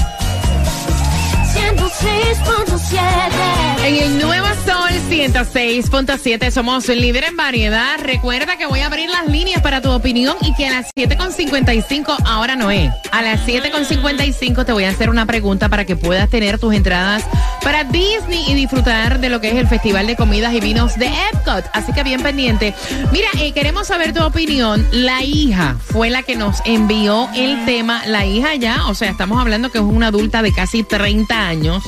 En 3.86 3.96
el 3.96 4.20
Nuevo 4.20 4.48
Sol 4.66 4.90
106.7 5.10 6.52
somos 6.52 6.88
el 6.90 7.02
líder 7.02 7.26
en 7.26 7.38
variedad. 7.38 7.98
Recuerda 8.02 8.58
que 8.58 8.66
voy 8.66 8.80
a 8.80 8.88
abrir 8.88 9.10
las 9.10 9.28
líneas 9.28 9.62
para 9.62 9.82
tu 9.82 9.92
opinión 9.92 10.36
y 10.42 10.54
que 10.56 10.68
a 10.68 10.72
las 10.72 10.96
7.55, 10.96 12.16
ahora 12.26 12.56
no 12.56 12.72
es, 12.72 12.92
a 13.12 13.22
las 13.22 13.46
7.55 13.46 14.66
te 14.66 14.72
voy 14.72 14.86
a 14.86 14.90
hacer 14.90 15.10
una 15.10 15.26
pregunta 15.26 15.70
para 15.70 15.86
que 15.86 15.96
puedas 15.96 16.30
tener 16.30 16.60
tus 16.60 16.74
entradas 16.74 17.26
para 17.64 17.84
Disney 17.84 18.44
y 18.48 18.54
disfrutar 18.54 19.20
de 19.20 19.30
lo 19.30 19.40
que 19.40 19.50
es 19.50 19.56
el 19.56 19.68
Festival 19.68 20.08
de 20.08 20.16
Comidas 20.16 20.54
y 20.54 20.62
Vinos 20.62 20.98
de 20.98 21.08
Epcot. 21.08 21.66
Así 21.74 21.94
que 21.94 22.04
bien 22.04 22.22
pendiente. 22.22 22.74
Mira, 23.12 23.28
eh, 23.40 23.52
queremos 23.52 23.88
saber 23.88 24.14
tu 24.14 24.24
opinión. 24.24 24.86
La 24.92 25.24
hija 25.24 25.78
fue 25.80 26.10
la 26.10 26.24
que 26.24 26.36
nos 26.36 26.62
envió 26.66 27.30
el 27.36 27.64
tema. 27.66 28.06
La 28.08 28.26
hija 28.26 28.56
ya, 28.56 28.88
o 28.88 28.96
sea, 28.96 29.10
estamos 29.10 29.40
hablando 29.40 29.72
que 29.72 29.78
es 29.78 29.84
una 29.84 30.08
adulta 30.08 30.42
de 30.42 30.54
casi 30.54 30.84
30 30.84 31.48
años 31.48 31.83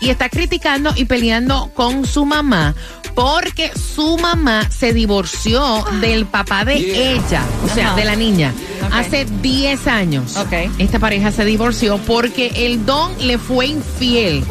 y 0.00 0.10
está 0.10 0.28
criticando 0.28 0.92
y 0.96 1.04
peleando 1.04 1.70
con 1.74 2.06
su 2.06 2.24
mamá 2.24 2.74
porque 3.14 3.70
su 3.76 4.16
mamá 4.18 4.70
se 4.70 4.92
divorció 4.92 5.84
del 6.00 6.26
papá 6.26 6.64
de 6.64 6.76
ella, 7.14 7.44
o 7.64 7.68
sea, 7.68 7.94
de 7.94 8.04
la 8.04 8.16
niña, 8.16 8.54
hace 8.92 9.26
10 9.42 9.86
años. 9.86 10.36
Esta 10.78 10.98
pareja 10.98 11.32
se 11.32 11.44
divorció 11.44 11.98
porque 11.98 12.52
el 12.54 12.86
don 12.86 13.12
le 13.26 13.38
fue 13.38 13.66
infiel. 13.66 14.44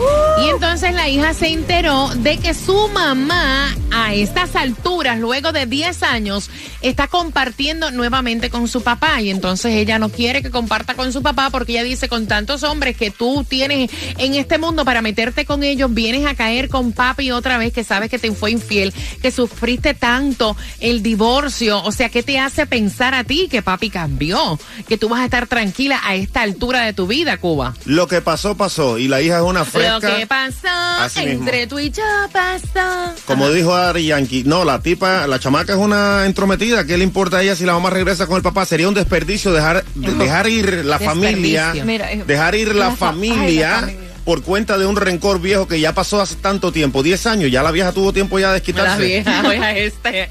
Y 0.44 0.50
entonces 0.50 0.94
la 0.94 1.10
hija 1.10 1.34
se 1.34 1.48
enteró 1.48 2.10
de 2.16 2.38
que 2.38 2.54
su 2.54 2.90
mamá 2.90 3.76
a 3.92 4.14
estas 4.14 4.56
alturas, 4.56 5.20
luego 5.20 5.52
de 5.52 5.66
10 5.66 6.04
años, 6.04 6.50
está 6.82 7.08
compartiendo 7.08 7.92
nuevamente 7.92 8.50
con 8.50 8.68
su 8.68 8.82
papá. 8.82 9.22
Y 9.22 9.30
entonces 9.30 9.74
ella 9.74 10.00
no 10.00 10.10
quiere 10.10 10.42
que 10.42 10.52
comparta 10.52 10.94
con 10.94 11.12
su 11.12 11.22
papá 11.22 11.50
porque 11.50 11.74
ella 11.74 11.84
dice, 11.84 12.08
con 12.08 12.28
tantos 12.28 12.64
hombres 12.64 12.96
que 12.96 13.12
tú 13.12 13.46
tienes 13.48 13.90
en 14.18 14.36
este 14.36 14.58
mundo 14.58 14.79
para 14.86 15.02
meterte 15.02 15.46
con 15.46 15.64
ellos, 15.64 15.94
vienes 15.94 16.26
a 16.26 16.36
caer 16.36 16.70
con 16.70 16.92
papi 16.92 17.32
otra 17.32 17.58
vez 17.58 17.74
que 17.74 17.84
sabes 17.84 18.10
que 18.10 18.20
te 18.20 18.32
fue 18.32 18.52
infiel, 18.52 18.94
que 19.22 19.32
sufriste 19.32 19.94
tanto 19.94 20.56
el 20.80 21.02
divorcio. 21.04 21.84
O 21.84 21.92
sea, 21.92 22.10
¿qué 22.10 22.24
te 22.24 22.40
hace 22.40 22.66
pensar 22.66 23.14
a 23.16 23.24
ti 23.24 23.48
que 23.50 23.62
papi 23.62 23.90
cambió? 23.90 24.60
Que 24.88 24.98
tú 24.98 25.10
vas 25.10 25.22
a 25.22 25.26
estar 25.26 25.48
tranquila 25.48 26.00
a 26.04 26.16
esta 26.16 26.42
altura 26.42 26.82
de 26.82 26.94
tu 26.94 27.08
vida, 27.08 27.38
Cuba. 27.38 27.74
Lo 27.86 28.08
que 28.08 28.22
pasó, 28.22 28.56
pasó. 28.56 28.98
Y 28.98 29.08
la 29.08 29.22
hija 29.22 29.38
es 29.38 29.44
una 29.44 29.60
Lo 29.60 29.66
fresca. 29.66 30.18
que 30.18 30.28
pasó 30.28 30.68
Así 31.00 31.20
mismo. 31.26 31.40
entre 31.46 31.68
tú 31.68 31.80
y 31.80 31.90
yo 31.92 32.04
pasó. 32.32 33.14
Como 33.26 33.50
dijo 33.52 33.74
Ari 33.76 34.06
Yankee, 34.08 34.44
no, 34.46 34.66
la 34.66 34.80
tipa, 34.82 35.28
la 35.28 35.40
chamaca 35.40 35.74
es 35.74 35.80
una 35.80 36.26
entrometida. 36.26 36.86
¿Qué 36.86 36.98
le 36.98 37.04
importa 37.04 37.38
a 37.38 37.44
ella 37.44 37.56
si 37.56 37.66
la 37.66 37.74
mamá 37.74 37.90
regresa 37.90 38.28
con 38.28 38.38
el 38.38 38.44
papá? 38.44 38.66
Sería 38.66 38.88
un 38.88 38.94
desperdicio 38.94 39.52
dejar, 39.52 39.84
de- 39.96 40.14
dejar 40.14 40.48
ir 40.50 40.86
la 40.86 41.00
familia. 41.00 41.74
Mira, 41.86 42.08
dejar 42.26 42.56
ir 42.56 42.76
la 42.76 42.90
la 42.90 42.96
fa- 42.96 43.10
ay, 43.10 43.16
familia. 43.16 43.70
la 43.70 43.80
familia. 43.82 44.09
Por 44.30 44.44
cuenta 44.44 44.78
de 44.78 44.86
un 44.86 44.96
rencor 44.96 45.42
viejo 45.42 45.68
que 45.68 45.80
ya 45.80 45.96
pasó 45.96 46.22
hace 46.22 46.36
tanto 46.36 46.72
tiempo, 46.72 47.02
10 47.02 47.26
años, 47.26 47.50
ya 47.52 47.64
la 47.64 47.72
vieja 47.72 47.92
tuvo 47.94 48.14
tiempo 48.14 48.38
ya 48.38 48.46
de 48.46 48.52
La 48.52 48.54
desquitarse. 48.60 49.04
vieja, 49.04 49.42
oiga 49.48 49.76
este. 49.76 50.30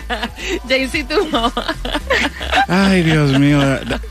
Jaycee 0.68 1.04
tuvo. 1.04 1.52
Ay, 2.66 3.04
Dios 3.04 3.38
mío. 3.38 3.60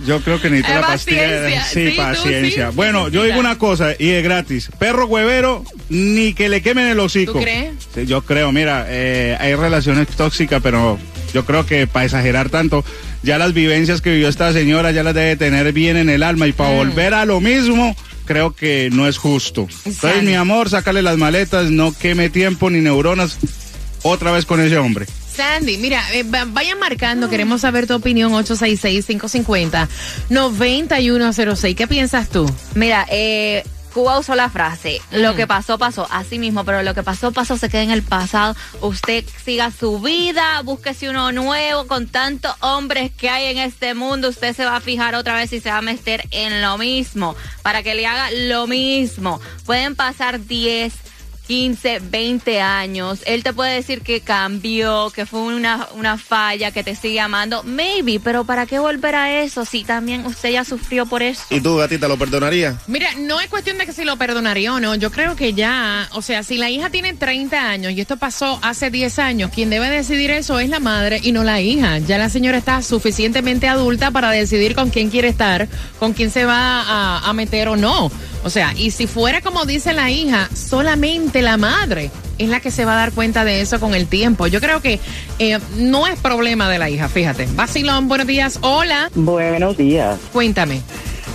Yo 0.05 0.21
creo 0.21 0.39
que 0.39 0.49
necesito 0.49 0.79
la 0.79 0.87
pastilla. 0.87 1.21
paciencia. 1.21 1.63
Sí, 1.65 1.85
Sí, 1.85 1.89
tú 1.91 1.97
paciencia. 1.97 2.69
sí. 2.69 2.75
Bueno, 2.77 3.09
yo 3.09 3.23
digo 3.23 3.37
una 3.41 3.57
cosa 3.57 3.89
y 3.99 4.07
es 4.11 4.23
gratis. 4.23 4.69
Perro 4.79 5.05
huevero, 5.07 5.65
ni 5.89 6.33
que 6.33 6.47
le 6.47 6.61
quemen 6.61 6.87
el 6.87 7.01
hocico. 7.01 7.33
¿Tú 7.33 7.39
crees? 7.41 7.73
Sí, 7.93 8.05
yo 8.05 8.21
creo, 8.21 8.53
mira, 8.53 8.85
eh, 8.87 9.35
hay 9.37 9.53
relaciones 9.53 10.07
tóxicas, 10.15 10.61
pero 10.63 10.97
yo 11.33 11.43
creo 11.43 11.65
que 11.65 11.87
para 11.87 12.05
exagerar 12.05 12.47
tanto, 12.49 12.85
ya 13.21 13.37
las 13.37 13.53
vivencias 13.53 13.99
que 13.99 14.11
vivió 14.11 14.29
esta 14.29 14.53
señora 14.53 14.91
ya 14.91 15.03
las 15.03 15.13
debe 15.13 15.35
tener 15.35 15.73
bien 15.73 15.97
en 15.97 16.09
el 16.09 16.23
alma 16.23 16.47
y 16.47 16.53
para 16.53 16.73
volver 16.73 17.13
a 17.13 17.25
lo 17.25 17.41
mismo, 17.41 17.97
creo 18.29 18.53
que 18.55 18.89
no 18.93 19.07
es 19.07 19.17
justo. 19.17 19.67
Entonces, 19.85 20.21
mi 20.23 20.35
amor, 20.35 20.69
sácale 20.69 21.01
las 21.01 21.17
maletas, 21.17 21.71
no 21.71 21.91
queme 21.97 22.29
tiempo 22.29 22.69
ni 22.69 22.79
neuronas 22.79 23.37
otra 24.03 24.31
vez 24.31 24.45
con 24.45 24.61
ese 24.61 24.77
hombre. 24.77 25.07
Sandy, 25.35 25.77
mira, 25.77 26.03
eh, 26.13 26.21
va- 26.23 26.45
vayan 26.45 26.77
marcando, 26.77 27.27
queremos 27.27 27.61
saber 27.61 27.87
tu 27.87 27.95
opinión, 27.95 28.31
866-550-9106. 30.29 31.75
¿Qué 31.75 31.87
piensas 31.87 32.29
tú? 32.29 32.45
Mira, 32.75 33.05
eh, 33.09 33.63
Cuba 33.93 34.19
usó 34.19 34.35
la 34.35 34.49
frase, 34.49 35.01
lo 35.11 35.35
que 35.35 35.47
pasó, 35.47 35.77
pasó, 35.77 36.07
así 36.11 36.37
mismo, 36.37 36.63
pero 36.63 36.83
lo 36.83 36.93
que 36.93 37.03
pasó, 37.03 37.31
pasó, 37.31 37.57
se 37.57 37.69
queda 37.69 37.81
en 37.81 37.91
el 37.91 38.03
pasado. 38.03 38.55
Usted 38.81 39.25
siga 39.43 39.71
su 39.71 39.99
vida, 39.99 40.61
búsquese 40.63 41.09
uno 41.09 41.31
nuevo, 41.31 41.87
con 41.87 42.07
tantos 42.07 42.53
hombres 42.59 43.11
que 43.11 43.29
hay 43.29 43.47
en 43.47 43.57
este 43.57 43.93
mundo, 43.93 44.29
usted 44.29 44.55
se 44.55 44.65
va 44.65 44.75
a 44.75 44.81
fijar 44.81 45.15
otra 45.15 45.35
vez 45.35 45.51
y 45.53 45.59
se 45.59 45.69
va 45.69 45.77
a 45.77 45.81
meter 45.81 46.27
en 46.31 46.61
lo 46.61 46.77
mismo, 46.77 47.35
para 47.61 47.83
que 47.83 47.95
le 47.95 48.05
haga 48.05 48.29
lo 48.31 48.67
mismo. 48.67 49.41
Pueden 49.65 49.95
pasar 49.95 50.45
10, 50.45 50.93
15, 51.49 52.01
20 52.11 52.61
años, 52.61 53.21
él 53.25 53.41
te 53.41 53.53
puede 53.53 53.73
decir 53.73 54.01
que 54.01 54.21
cambió, 54.21 55.09
que 55.09 55.25
fue 55.25 55.39
una, 55.39 55.87
una 55.95 56.19
falla, 56.19 56.69
que 56.69 56.83
te 56.83 56.95
sigue 56.95 57.19
amando, 57.19 57.63
maybe, 57.63 58.19
pero 58.23 58.43
¿para 58.43 58.67
qué 58.67 58.77
volver 58.77 59.15
a 59.15 59.41
eso 59.41 59.65
si 59.65 59.83
también 59.83 60.27
usted 60.27 60.51
ya 60.51 60.63
sufrió 60.63 61.07
por 61.07 61.23
eso? 61.23 61.41
¿Y 61.49 61.59
tú, 61.59 61.75
gatita, 61.77 62.07
lo 62.07 62.19
perdonarías? 62.19 62.75
Mira, 62.85 63.09
no 63.17 63.41
es 63.41 63.47
cuestión 63.47 63.79
de 63.79 63.87
que 63.87 63.93
si 63.93 64.03
lo 64.03 64.15
perdonaría 64.15 64.75
o 64.75 64.79
no. 64.79 64.93
Yo 64.93 65.09
creo 65.09 65.35
que 65.35 65.55
ya, 65.55 66.07
o 66.11 66.21
sea, 66.21 66.43
si 66.43 66.57
la 66.57 66.69
hija 66.69 66.91
tiene 66.91 67.15
30 67.15 67.67
años 67.67 67.93
y 67.93 68.01
esto 68.01 68.17
pasó 68.17 68.59
hace 68.61 68.91
10 68.91 69.17
años, 69.17 69.49
quien 69.51 69.71
debe 69.71 69.89
decidir 69.89 70.29
eso 70.29 70.59
es 70.59 70.69
la 70.69 70.79
madre 70.79 71.19
y 71.23 71.31
no 71.31 71.43
la 71.43 71.61
hija. 71.61 71.97
Ya 71.97 72.19
la 72.19 72.29
señora 72.29 72.59
está 72.59 72.83
suficientemente 72.83 73.67
adulta 73.67 74.11
para 74.11 74.29
decidir 74.29 74.75
con 74.75 74.91
quién 74.91 75.09
quiere 75.09 75.29
estar, 75.29 75.67
con 75.97 76.13
quién 76.13 76.29
se 76.29 76.45
va 76.45 76.83
a, 76.83 77.27
a 77.27 77.33
meter 77.33 77.69
o 77.69 77.75
no. 77.75 78.11
O 78.43 78.49
sea, 78.49 78.73
y 78.75 78.91
si 78.91 79.05
fuera 79.07 79.41
como 79.41 79.65
dice 79.65 79.93
la 79.93 80.09
hija, 80.11 80.49
solamente 80.53 81.41
la 81.41 81.57
madre 81.57 82.09
es 82.37 82.47
la 82.49 82.61
que 82.61 82.71
se 82.71 82.85
va 82.85 82.93
a 82.93 82.97
dar 82.97 83.11
cuenta 83.11 83.43
de 83.43 83.59
eso 83.61 83.79
con 83.79 83.93
el 83.95 84.07
tiempo. 84.07 84.47
Yo 84.47 84.61
creo 84.61 84.81
que 84.81 84.99
eh, 85.39 85.59
no 85.75 86.07
es 86.07 86.17
problema 86.19 86.69
de 86.69 86.79
la 86.79 86.89
hija, 86.89 87.09
fíjate. 87.09 87.47
Basilón, 87.53 88.07
buenos 88.07 88.27
días. 88.27 88.59
Hola, 88.61 89.09
Buenos 89.13 89.75
días. 89.77 90.17
cuéntame. 90.31 90.81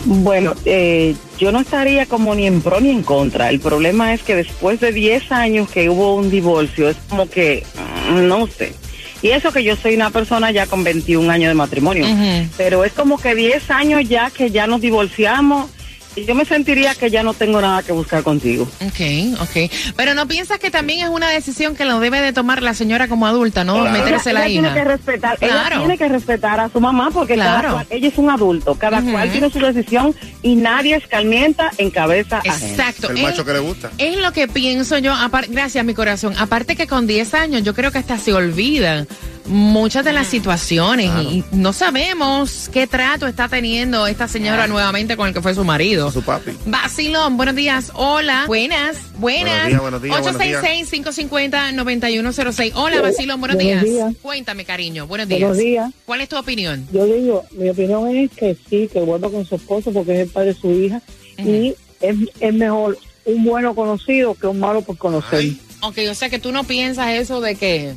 Bueno, 0.06 0.54
eh, 0.64 1.14
yo 1.38 1.50
no 1.52 1.61
estaría 1.61 2.06
como 2.06 2.34
ni 2.34 2.46
en 2.46 2.61
pro 2.62 2.80
ni 2.80 2.90
en 2.90 3.02
contra. 3.02 3.50
El 3.50 3.61
problema 3.61 4.12
es 4.14 4.23
que 4.23 4.34
después 4.34 4.80
de 4.80 4.92
10 4.92 5.32
años 5.32 5.68
que 5.70 5.88
hubo 5.90 6.14
un 6.14 6.30
divorcio, 6.30 6.88
es 6.88 6.96
como 7.08 7.28
que, 7.28 7.64
mm, 8.11 8.26
no 8.26 8.46
sé. 8.46 8.75
Y 9.23 9.30
eso 9.30 9.50
que 9.52 9.64
yo 9.64 9.76
soy 9.76 9.94
una 9.94 10.11
persona 10.11 10.50
ya 10.50 10.66
con 10.66 10.84
21 10.84 11.30
años 11.30 11.49
de 11.49 11.54
matrimonio. 11.54 12.06
Pero 12.58 12.84
es 12.84 12.92
como 12.92 13.16
que 13.16 13.34
10 13.34 13.70
años 13.70 14.02
ya 14.06 14.30
que 14.30 14.50
ya 14.50 14.66
nos 14.66 14.82
divorciamos 14.82 15.70
yo 16.16 16.35
me 16.35 16.44
sentiría 16.44 16.94
que 16.94 17.11
ya 17.11 17.23
no 17.23 17.35
tengo 17.35 17.61
nada 17.61 17.83
que 17.83 17.92
buscar 17.92 18.23
contigo. 18.23 18.68
Ok, 18.80 19.40
ok. 19.40 19.71
Pero 19.97 20.14
no 20.14 20.28
piensas 20.28 20.59
que 20.59 20.71
también 20.71 21.02
es 21.04 21.09
una 21.09 21.28
decisión 21.28 21.75
que 21.75 21.85
lo 21.85 21.99
debe 22.00 22.21
de 22.21 22.33
tomar 22.33 22.62
la 22.62 22.75
señora 22.75 23.09
como 23.09 23.26
adulta, 23.26 23.64
¿no? 23.64 23.80
Claro. 23.80 23.90
Meterse 23.99 24.30
ella 24.30 24.40
la 24.40 24.47
tiene 24.47 24.68
hija. 24.68 24.75
que 24.76 24.85
respetar, 24.85 25.38
ella 25.40 25.52
Claro. 25.52 25.78
tiene 25.78 25.99
que 25.99 26.09
respetar 26.09 26.61
a 26.61 26.68
su 26.68 26.80
mamá 26.80 27.11
porque 27.12 27.35
Claro. 27.35 27.62
cada 27.62 27.73
cual, 27.73 27.87
ella 27.90 28.09
es 28.09 28.18
un 28.18 28.30
adulto, 28.30 28.75
cada 28.76 28.99
Ujú. 29.00 29.12
cual 29.12 29.30
tiene 29.33 29.50
su 29.50 29.59
decisión 29.61 30.14
y 30.42 30.54
nadie 30.56 30.97
escalmienta 30.97 31.71
en 31.78 31.90
cabeza 31.90 32.38
ajena. 32.38 32.54
Exacto. 32.68 33.11
El 33.11 33.16
Es- 33.18 33.23
macho 33.23 33.44
que 33.44 33.52
le 33.52 33.59
gusta. 33.61 33.90
Es 33.99 34.16
lo 34.18 34.33
que 34.33 34.47
pienso 34.49 34.99
yo, 34.99 35.12
apar- 35.14 35.47
gracias 35.49 35.85
mi 35.85 35.94
corazón. 35.94 36.35
Aparte 36.38 36.76
que 36.76 36.87
con 36.87 37.06
10 37.06 37.35
años 37.35 37.62
yo 37.62 37.75
creo 37.75 37.90
que 37.90 37.99
hasta 37.99 38.18
se 38.18 38.33
olvidan 38.33 39.09
muchas 39.46 40.04
de 40.04 40.12
las 40.12 40.28
situaciones 40.28 41.10
y, 41.22 41.38
y 41.38 41.44
no 41.52 41.72
sabemos 41.72 42.68
qué 42.72 42.86
trato 42.86 43.26
está 43.26 43.48
teniendo 43.48 44.06
esta 44.06 44.28
señora 44.28 44.66
nuevamente 44.66 45.16
con 45.16 45.28
el 45.28 45.34
que 45.34 45.42
fue 45.42 45.54
su 45.54 45.64
marido. 45.64 46.10
Su 46.10 46.22
papi. 46.22 46.52
Basilón, 46.66 47.36
buenos 47.36 47.54
días. 47.54 47.90
Hola. 47.94 48.44
Buenas, 48.46 48.96
buenas. 49.18 49.64
Buenos 49.64 49.68
días, 49.68 49.80
buenos 49.80 50.02
días, 50.02 50.20
buenos 50.20 50.62
días. 50.62 50.62
866-550-9106. 50.62 52.72
Hola, 52.74 53.00
Basilón, 53.02 53.40
buenos, 53.40 53.56
Buenos 53.56 53.82
días. 53.82 53.84
días. 53.84 54.14
Cuéntame, 54.22 54.64
cariño. 54.64 55.06
Buenos 55.06 55.28
días. 55.28 55.40
Buenos 55.40 55.58
días. 55.58 55.90
¿Cuál 56.04 56.20
es 56.20 56.28
tu 56.28 56.36
opinión? 56.36 56.86
Yo 56.92 57.04
digo, 57.06 57.44
mi 57.52 57.68
opinión 57.68 58.14
es 58.16 58.30
que 58.30 58.56
sí, 58.68 58.88
que 58.92 59.00
vuelva 59.00 59.30
con 59.30 59.44
su 59.44 59.56
esposo 59.56 59.92
porque 59.92 60.14
es 60.14 60.20
el 60.20 60.28
padre 60.28 60.54
de 60.54 60.60
su 60.60 60.70
hija 60.72 61.00
y 61.38 61.74
es, 62.00 62.16
es 62.40 62.54
mejor 62.54 62.98
un 63.24 63.44
bueno 63.44 63.74
conocido 63.74 64.34
que 64.34 64.46
un 64.46 64.60
malo 64.60 64.82
por 64.82 64.96
conocer. 64.98 65.40
Ay. 65.40 65.60
Ok, 65.87 65.99
o 66.11 66.14
sea 66.14 66.31
que 66.31 66.38
tú 66.38 66.50
no 66.50 66.64
piensas 66.64 67.09
eso 67.11 67.43
de 67.43 67.57
que... 67.57 67.95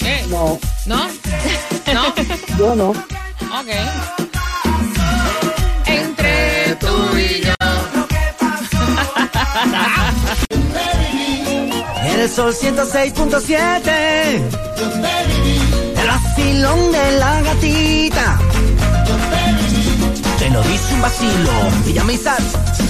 ¿Qué? 0.00 0.24
No, 0.28 0.58
¿No? 0.86 1.06
¿No? 1.94 2.14
yo 2.58 2.74
no. 2.74 2.88
Ok. 2.90 3.68
Entre 5.86 6.74
tú 6.80 7.16
y 7.16 7.42
yo. 7.44 7.54
En 12.02 12.20
el 12.20 12.28
sol 12.28 12.52
106.7. 12.52 14.42
El 15.96 16.06
vacilón 16.08 16.90
de 16.90 17.12
la 17.18 17.40
gatita. 17.42 18.38
Te 20.40 20.50
lo 20.50 20.60
dice 20.62 20.94
un 20.94 21.02
vacilo. 21.02 21.52
Isaac 22.12 22.42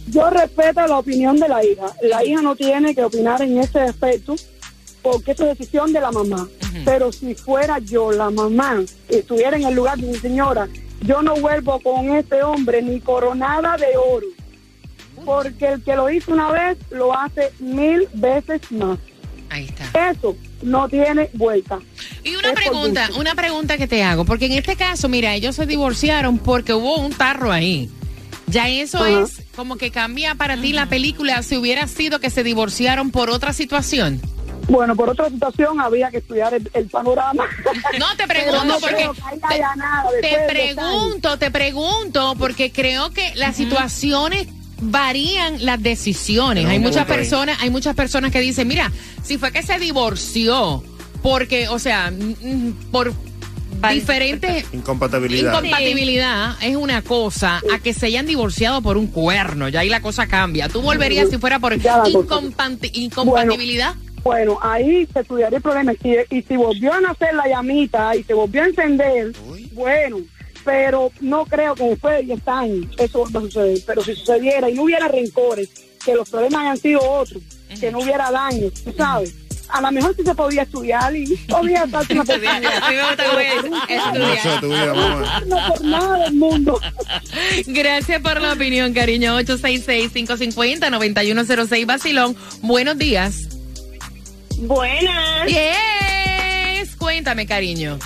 yo 0.09 0.31
respeto 0.31 0.87
la 0.87 0.99
opinión 0.99 1.37
de 1.37 1.49
la 1.49 1.65
hija. 1.65 1.87
La 2.03 2.25
hija 2.25 2.43
no 2.43 2.57
tiene 2.57 2.95
que 2.95 3.05
opinar 3.05 3.41
en 3.43 3.59
ese 3.59 3.81
aspecto 3.81 4.35
porque 5.02 5.32
es 5.32 5.38
decisión 5.38 5.92
de 5.92 6.00
la 6.00 6.12
mamá. 6.12 6.49
Pero 6.85 7.12
si 7.12 7.35
fuera 7.35 7.78
yo 7.78 8.12
la 8.12 8.30
mamá, 8.30 8.82
estuviera 9.09 9.56
en 9.56 9.64
el 9.64 9.75
lugar 9.75 9.99
de 9.99 10.06
mi 10.06 10.16
señora, 10.16 10.68
yo 11.02 11.23
no 11.23 11.35
vuelvo 11.35 11.80
con 11.80 12.11
este 12.16 12.42
hombre 12.42 12.80
ni 12.82 13.00
coronada 13.00 13.76
de 13.76 13.97
oro. 13.97 14.26
Porque 15.25 15.68
el 15.68 15.82
que 15.82 15.94
lo 15.94 16.11
hizo 16.11 16.32
una 16.32 16.50
vez 16.50 16.78
lo 16.90 17.16
hace 17.16 17.52
mil 17.59 18.09
veces 18.14 18.61
más. 18.71 18.99
Ahí 19.50 19.66
está. 19.66 20.11
Eso 20.11 20.37
no 20.62 20.88
tiene 20.88 21.28
vuelta. 21.35 21.78
Y 22.25 22.35
una 22.37 22.54
pregunta, 22.54 23.11
una 23.18 23.35
pregunta 23.35 23.76
que 23.76 23.87
te 23.87 24.02
hago, 24.02 24.25
porque 24.25 24.47
en 24.47 24.52
este 24.52 24.76
caso, 24.76 25.09
mira, 25.09 25.35
ellos 25.35 25.56
se 25.56 25.66
divorciaron 25.66 26.38
porque 26.38 26.73
hubo 26.73 26.97
un 26.97 27.12
tarro 27.12 27.52
ahí. 27.52 27.90
Ya 28.47 28.68
eso 28.68 29.04
es 29.06 29.42
como 29.54 29.76
que 29.76 29.90
cambia 29.90 30.35
para 30.35 30.61
ti 30.61 30.73
la 30.73 30.87
película 30.87 31.42
si 31.42 31.56
hubiera 31.56 31.87
sido 31.87 32.18
que 32.18 32.30
se 32.30 32.42
divorciaron 32.42 33.11
por 33.11 33.30
otra 33.30 33.52
situación. 33.52 34.21
Bueno, 34.69 34.95
por 34.97 35.11
otra 35.11 35.28
situación 35.28 35.81
habría 35.81 36.11
que 36.11 36.19
estudiar 36.19 36.54
el, 36.54 36.71
el 36.75 36.87
panorama. 36.87 37.45
No, 37.99 38.07
te 38.16 38.26
pregunto 38.26 38.64
no 38.64 38.78
porque 38.78 39.09
te 40.21 40.37
pregunto, 40.49 41.38
te 41.38 41.50
pregunto 41.50 42.35
porque 42.38 42.73
creo 42.73 43.11
que 43.11 43.33
las 43.35 43.57
situaciones 43.57 44.47
varían 44.81 45.64
las 45.64 45.83
decisiones. 45.83 46.66
Hay 46.66 46.78
muchas 46.78 47.07
personas, 47.07 47.59
hay 47.61 47.71
muchas 47.71 47.95
personas 47.95 48.33
que 48.33 48.40
dicen, 48.40 48.66
mira, 48.69 48.90
si 49.23 49.38
fue 49.38 49.52
que 49.52 49.62
se 49.62 49.78
divorció 49.78 50.83
porque, 51.23 51.69
o 51.69 51.78
sea, 51.78 52.12
por 52.90 53.12
diferentes 53.90 54.64
Incompatibilidad. 54.73 55.52
Incompatibilidad 55.62 56.57
es 56.62 56.76
una 56.76 57.02
cosa 57.02 57.61
a 57.75 57.78
que 57.78 57.92
se 57.95 58.07
hayan 58.07 58.26
divorciado 58.26 58.81
por 58.83 58.97
un 58.97 59.07
cuerno. 59.09 59.69
Ya 59.69 59.81
ahí 59.81 59.88
la 59.88 60.00
cosa 60.02 60.26
cambia. 60.26 60.69
¿Tú 60.69 60.83
volverías 60.83 61.28
si 61.31 61.38
fuera 61.38 61.59
por 61.59 61.75
incompanti- 61.75 62.90
incompatibilidad? 62.94 63.94
Bueno, 63.94 64.12
ahí 64.62 65.06
se 65.12 65.20
estudiaría 65.20 65.58
el 65.58 65.62
problema. 65.62 65.92
Y, 66.02 66.16
y 66.37 66.42
si 66.42 66.56
volvió 66.56 66.92
a 66.92 67.00
nacer 67.00 67.35
la 67.35 67.46
llamita 67.48 68.14
y 68.16 68.22
se 68.24 68.35
volvió 68.35 68.62
a 68.62 68.66
encender, 68.66 69.32
bueno, 69.72 70.18
pero 70.64 71.11
no 71.20 71.44
creo 71.44 71.74
que 71.74 71.85
después 71.85 72.16
de 72.18 72.22
10 72.24 72.48
años 72.48 72.87
eso 72.98 73.18
vuelva 73.20 73.40
a 73.40 73.42
suceder. 73.42 73.78
Pero 73.87 74.02
si 74.02 74.14
sucediera 74.14 74.68
y 74.70 74.74
no 74.74 74.82
hubiera 74.85 75.08
rencores, 75.08 75.68
que 76.04 76.14
los 76.14 76.28
problemas 76.30 76.61
hayan 76.62 76.76
sido 76.76 77.00
otros, 77.00 77.42
que 77.80 77.90
no 77.92 77.98
hubiera 78.00 78.30
daño, 78.30 78.68
tú 78.85 78.92
sabes. 78.96 79.35
A 79.68 79.80
lo 79.80 79.90
mejor 79.90 80.14
sí 80.14 80.22
se 80.22 80.35
podía 80.35 80.62
estudiar 80.62 81.16
y 81.16 81.24
podía 81.48 81.87
darse 81.90 82.12
una 82.12 82.22
Estudiar. 82.24 82.58
oportunidad. 82.58 82.82
A 82.82 82.90
mí 82.90 82.96
me 82.96 83.02
gusta 83.06 83.24
cómo 83.24 83.38
es, 83.40 83.64
estudiar. 84.44 84.94
No 85.46 85.56
por 85.68 85.80
nada 85.85 86.18
del 86.24 86.35
mundo. 86.35 86.78
Gracias 87.68 88.20
por 88.20 88.38
la 88.42 88.52
opinión, 88.52 88.92
cariño. 88.92 89.40
866-550-9106 89.40 91.87
Basilón. 91.87 92.37
Buenos 92.61 92.98
días. 92.98 93.48
Buenas. 94.62 95.46
Yes. 95.46 96.94
Cuéntame, 96.96 97.46
cariño. 97.46 97.98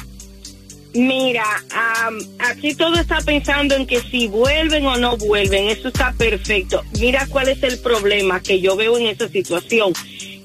Mira, 0.95 1.45
am, 1.75 2.19
aquí 2.39 2.75
todo 2.75 2.95
está 2.99 3.19
pensando 3.21 3.75
en 3.75 3.87
que 3.87 4.01
si 4.01 4.29
vuelven 4.29 4.87
o 4.87 4.97
no 4.97 5.19
vuelven, 5.19 5.69
eso 5.69 5.89
está 5.89 6.15
perfecto. 6.17 6.83
Mira 6.99 7.27
cuál 7.29 7.49
es 7.49 7.63
el 7.63 7.79
problema 7.81 8.41
que 8.41 8.61
yo 8.61 8.77
veo 8.77 8.97
en 8.97 9.09
esa 9.09 9.29
situación. 9.29 9.93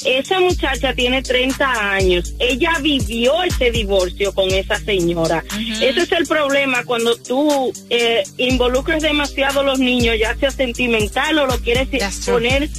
Esa 0.06 0.40
muchacha 0.40 0.94
tiene 0.94 1.22
30 1.22 1.94
años, 1.94 2.34
ella 2.40 2.74
vivió 2.82 3.44
ese 3.44 3.72
divorcio 3.72 4.34
con 4.34 4.50
esa 4.52 4.80
señora. 4.80 5.44
Ese 5.82 6.02
es 6.02 6.12
el 6.12 6.26
problema 6.26 6.84
cuando 6.86 7.16
tú 7.18 7.72
eh, 7.90 8.24
involucras 8.38 9.02
demasiado 9.02 9.62
a 9.62 9.64
los 9.64 9.80
niños, 9.80 10.16
ya 10.20 10.36
sea 10.36 10.52
sentimental 10.52 11.38
o 11.40 11.46
lo 11.48 11.58
quieres 11.60 11.88
poner 12.26 12.70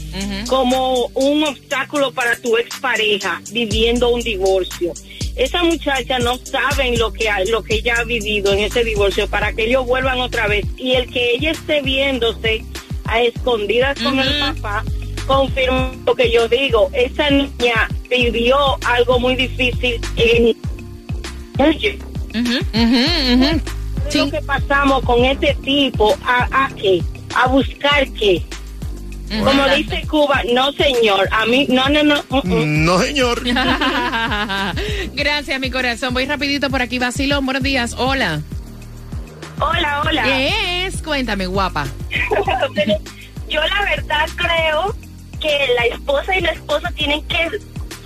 como 0.48 1.06
un 1.14 1.44
obstáculo 1.44 2.12
para 2.12 2.36
tu 2.36 2.56
expareja 2.56 3.40
viviendo 3.52 4.10
un 4.10 4.20
divorcio. 4.20 4.92
Esa 5.36 5.62
muchacha 5.62 6.18
no 6.18 6.36
saben 6.38 6.98
lo 6.98 7.12
que 7.12 7.30
lo 7.48 7.62
que 7.62 7.76
ella 7.76 7.96
ha 7.98 8.04
vivido 8.04 8.52
en 8.52 8.60
ese 8.60 8.84
divorcio 8.84 9.28
para 9.28 9.52
que 9.52 9.64
ellos 9.64 9.86
vuelvan 9.86 10.20
otra 10.20 10.46
vez. 10.46 10.66
Y 10.76 10.92
el 10.92 11.10
que 11.10 11.34
ella 11.34 11.52
esté 11.52 11.80
viéndose 11.80 12.64
a 13.04 13.22
escondidas 13.22 13.98
con 14.00 14.18
el 14.18 14.38
papá 14.38 14.84
confirma 15.32 15.92
lo 16.06 16.14
que 16.14 16.30
yo 16.30 16.48
digo. 16.48 16.90
Esa 16.92 17.30
niña 17.30 17.88
vivió 18.08 18.56
algo 18.84 19.18
muy 19.18 19.36
difícil 19.36 20.00
en 20.16 20.56
Oye, 21.58 21.98
lo 24.14 24.30
que 24.30 24.42
pasamos 24.42 25.04
con 25.04 25.24
este 25.24 25.54
tipo 25.62 26.16
a, 26.24 26.48
a 26.64 26.68
qué 26.74 27.02
a 27.34 27.46
buscar 27.46 28.08
qué 28.12 28.42
como 29.44 29.66
dice 29.68 30.02
Cuba 30.08 30.42
no 30.52 30.72
señor 30.72 31.28
a 31.30 31.46
mí 31.46 31.66
no 31.68 31.88
no 31.88 32.02
no 32.02 32.22
uh, 32.28 32.36
uh. 32.36 32.66
No, 32.66 32.98
señor. 32.98 33.42
Gracias, 35.14 35.60
mi 35.60 35.70
corazón. 35.70 36.12
Voy 36.12 36.26
rapidito 36.26 36.68
por 36.68 36.82
aquí, 36.82 36.98
Basilón. 36.98 37.46
Buenos 37.46 37.62
días. 37.62 37.94
Hola. 37.96 38.42
Hola, 39.58 40.02
hola. 40.04 40.22
¿Qué 40.24 40.84
es? 40.86 41.00
Cuéntame, 41.00 41.46
guapa. 41.46 41.86
Yo 43.48 43.60
la 43.60 43.82
verdad 43.84 44.28
creo 44.36 44.94
que 45.42 45.68
la 45.74 45.86
esposa 45.86 46.36
y 46.36 46.40
la 46.40 46.52
esposa 46.52 46.90
tienen 46.92 47.22
que 47.26 47.50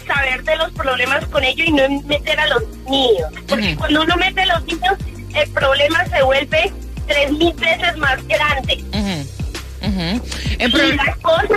saber 0.06 0.42
de 0.42 0.56
los 0.56 0.72
problemas 0.72 1.24
con 1.26 1.44
ellos 1.44 1.68
y 1.68 1.72
no 1.72 1.88
meter 2.02 2.40
a 2.40 2.46
los 2.48 2.62
niños. 2.88 3.30
Porque 3.46 3.76
cuando 3.76 4.02
uno 4.02 4.16
mete 4.16 4.40
a 4.40 4.46
los 4.46 4.64
niños, 4.64 4.96
el 5.34 5.50
problema 5.50 6.04
se 6.06 6.22
vuelve 6.22 6.72
tres 7.06 7.32
mil 7.32 7.52
veces 7.54 7.96
más 7.98 8.26
grande. 8.26 8.82
El, 10.58 10.74
y 10.74 10.96
la 10.96 11.04
esposa 11.04 11.54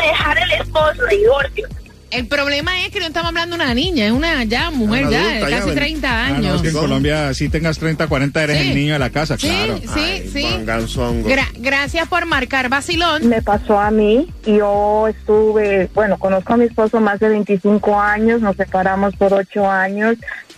dejar 0.00 0.38
el 0.38 0.52
esposo 0.52 1.06
divorcio. 1.10 1.68
El 2.10 2.26
problema 2.26 2.80
es 2.84 2.90
que 2.90 3.00
no 3.00 3.06
estamos 3.06 3.28
hablando 3.28 3.56
de 3.56 3.62
una 3.64 3.74
niña, 3.74 4.06
es 4.06 4.12
una 4.12 4.44
ya 4.44 4.70
mujer, 4.70 5.06
Una 5.06 5.10
ya, 5.12 5.20
adulta, 5.20 5.44
de 5.46 5.50
ya, 5.50 5.56
casi 5.58 5.68
ven. 5.68 5.78
30 5.78 6.08
Ah, 6.26 6.28
no, 6.30 6.34
años. 6.36 6.56
es 6.56 6.62
que 6.62 6.68
en 6.68 6.74
Colombia, 6.74 7.34
si 7.34 7.48
tengas 7.48 7.78
30, 7.78 8.06
40, 8.06 8.42
eres 8.44 8.58
Sí. 8.62 8.68
el 8.70 8.74
niño 8.74 8.92
de 8.94 8.98
la 8.98 9.10
casa, 9.10 9.36
Sí, 9.36 9.48
claro. 9.48 9.78
sí, 9.94 10.30
sí. 10.32 10.42
Manganzongo. 10.44 11.28
Gra- 11.28 11.52
gracias 11.58 12.08
por 12.08 12.24
marcar, 12.26 12.68
Basilón. 12.68 13.28
Me 13.28 13.42
pasó 13.42 13.78
a 13.78 13.90
mí. 13.90 14.28
Yo 14.46 15.06
estuve, 15.08 15.90
bueno, 15.94 16.18
conozco 16.18 16.54
a 16.54 16.56
mi 16.56 16.64
esposo 16.64 17.00
más 17.00 17.20
de 17.20 17.28
25 17.28 18.00
años, 18.00 18.40
nos 18.40 18.56
separamos 18.56 19.14
por 19.16 19.34
8 19.34 19.70
años 19.70 20.16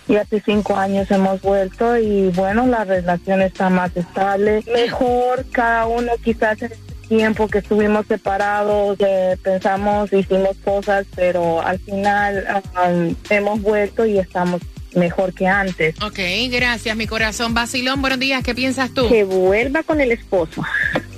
y 0.08 0.16
hace 0.16 0.40
5 0.44 0.76
años 0.76 1.10
hemos 1.10 1.40
vuelto 1.40 1.96
y 1.98 2.28
bueno, 2.30 2.66
la 2.66 2.84
relación 2.84 3.42
está 3.42 3.70
más 3.70 3.96
estable, 3.96 4.64
mejor, 4.74 5.44
cada 5.52 5.86
uno 5.86 6.12
quizás 6.24 6.60
en 6.62 6.72
tiempo 7.10 7.48
que 7.48 7.58
estuvimos 7.58 8.06
separados, 8.06 8.96
eh, 9.00 9.36
pensamos, 9.42 10.12
hicimos 10.12 10.56
cosas, 10.64 11.04
pero 11.16 11.60
al 11.60 11.78
final 11.80 12.62
um, 12.86 13.14
hemos 13.28 13.60
vuelto 13.60 14.06
y 14.06 14.18
estamos 14.18 14.62
mejor 14.94 15.34
que 15.34 15.46
antes. 15.46 15.94
Ok, 16.02 16.18
gracias, 16.50 16.96
mi 16.96 17.06
corazón. 17.08 17.52
Basilón, 17.52 18.00
buenos 18.00 18.20
días. 18.20 18.42
¿Qué 18.44 18.54
piensas 18.54 18.94
tú? 18.94 19.08
Que 19.08 19.24
vuelva 19.24 19.82
con 19.82 20.00
el 20.00 20.12
esposo. 20.12 20.62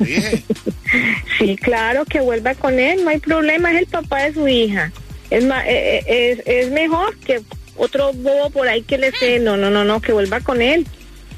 sí, 1.39 1.57
claro, 1.57 2.05
que 2.07 2.21
vuelva 2.21 2.55
con 2.55 2.79
él, 2.79 3.05
no 3.05 3.11
hay 3.11 3.19
problema, 3.19 3.71
es 3.73 3.79
el 3.81 3.87
papá 3.87 4.23
de 4.25 4.35
su 4.35 4.49
hija. 4.49 4.91
Es, 5.31 5.45
ma- 5.45 5.67
eh, 5.67 6.03
eh, 6.07 6.31
es, 6.47 6.65
es 6.67 6.71
mejor 6.73 7.17
que 7.19 7.41
otro 7.77 8.13
bobo 8.15 8.51
por 8.51 8.67
ahí 8.69 8.83
que 8.83 8.99
le 8.99 9.13
sé, 9.13 9.39
no, 9.41 9.57
no, 9.57 9.71
no, 9.71 9.85
no, 9.85 10.01
que 10.01 10.13
vuelva 10.13 10.41
con 10.41 10.61
él. 10.63 10.87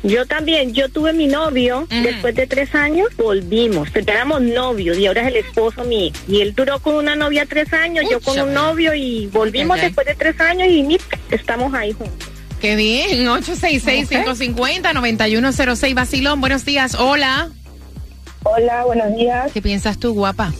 Yo 0.05 0.27
también, 0.27 0.73
yo 0.75 0.91
tuve 0.91 1.15
mi 1.15 1.27
novio, 1.27 1.89
después 1.89 2.35
de 2.35 2.47
tres 2.47 2.75
años 2.75 3.09
volvimos, 3.17 3.89
pero 3.91 4.13
éramos 4.13 4.43
novios 4.43 4.99
y 4.99 5.07
ahora 5.07 5.23
es 5.23 5.29
el 5.29 5.37
esposo 5.37 5.83
mío. 5.85 6.13
Y 6.29 6.43
él 6.43 6.55
duró 6.55 6.79
con 6.79 6.97
una 6.97 7.17
novia 7.17 7.47
tres 7.47 7.73
años, 7.73 8.05
yo 8.11 8.21
con 8.21 8.39
un 8.39 8.53
novio 8.53 8.93
y 8.95 9.29
volvimos 9.29 9.81
después 9.81 10.07
de 10.07 10.15
tres 10.15 10.39
años 10.41 10.69
y 10.69 10.83
mira, 10.83 11.03
estamos 11.31 11.73
ahí 11.73 11.93
juntos. 11.93 12.29
Qué 12.61 12.77
bien. 12.77 13.27
866-550-9106. 13.27 15.95
Basilón, 15.95 16.39
buenos 16.41 16.67
días. 16.67 16.95
Hola. 16.95 17.49
Hola, 18.43 18.85
buenos 18.85 19.17
días. 19.17 19.53
¿Qué 19.53 19.63
piensas 19.63 19.99
tú, 19.99 20.13
guapa? 20.13 20.53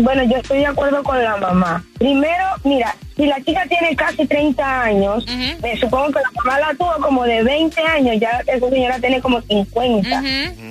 Bueno, 0.00 0.22
yo 0.22 0.36
estoy 0.36 0.58
de 0.58 0.66
acuerdo 0.66 1.02
con 1.02 1.22
la 1.22 1.36
mamá. 1.36 1.84
Primero, 1.98 2.44
mira, 2.62 2.94
si 3.16 3.26
la 3.26 3.42
chica 3.42 3.64
tiene 3.68 3.96
casi 3.96 4.26
30 4.26 4.82
años, 4.82 5.26
me 5.60 5.76
supongo 5.76 6.06
que 6.12 6.20
la 6.20 6.30
mamá 6.36 6.60
la 6.60 6.74
tuvo 6.74 6.94
como 7.00 7.24
de 7.24 7.42
20 7.42 7.80
años, 7.82 8.16
ya 8.20 8.40
esa 8.46 8.68
señora 8.70 9.00
tiene 9.00 9.20
como 9.20 9.40
50. 9.42 10.22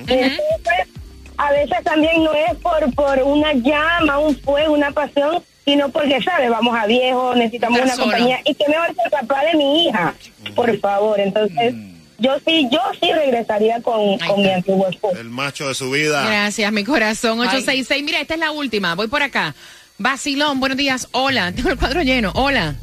Entonces, 0.08 0.88
a 1.36 1.52
veces 1.52 1.84
también 1.84 2.24
no 2.24 2.32
es 2.32 2.54
por, 2.62 2.94
por 2.94 3.22
una 3.22 3.52
llama, 3.52 4.18
un 4.18 4.34
fuego, 4.36 4.72
una 4.72 4.92
pasión, 4.92 5.42
sino 5.64 5.90
porque, 5.90 6.22
¿sabes? 6.22 6.48
Vamos 6.48 6.74
a 6.76 6.86
viejo, 6.86 7.34
necesitamos 7.34 7.80
una 7.82 7.96
compañía. 7.96 8.40
Y 8.46 8.54
que 8.54 8.66
mejor 8.66 8.86
que 8.86 9.02
el 9.04 9.10
papá 9.10 9.44
de 9.44 9.58
mi 9.58 9.84
hija, 9.84 10.14
por 10.56 10.74
favor. 10.78 11.20
Entonces, 11.20 11.74
yo 12.18 12.36
sí, 12.44 12.68
yo 12.70 12.80
sí 13.00 13.12
regresaría 13.12 13.80
con, 13.80 14.18
con 14.18 14.42
mi 14.42 14.50
antiguo 14.50 14.88
esposo. 14.88 15.18
El 15.18 15.30
macho 15.30 15.68
de 15.68 15.74
su 15.74 15.90
vida. 15.90 16.24
Gracias, 16.26 16.72
mi 16.72 16.84
corazón. 16.84 17.38
866. 17.38 18.04
Mira, 18.04 18.20
esta 18.20 18.34
es 18.34 18.40
la 18.40 18.50
última. 18.50 18.94
Voy 18.94 19.06
por 19.06 19.22
acá. 19.22 19.54
Basilón, 19.98 20.60
buenos 20.60 20.76
días. 20.76 21.08
Hola. 21.12 21.52
Tengo 21.52 21.70
el 21.70 21.78
cuadro 21.78 22.02
lleno. 22.02 22.32
Hola. 22.34 22.74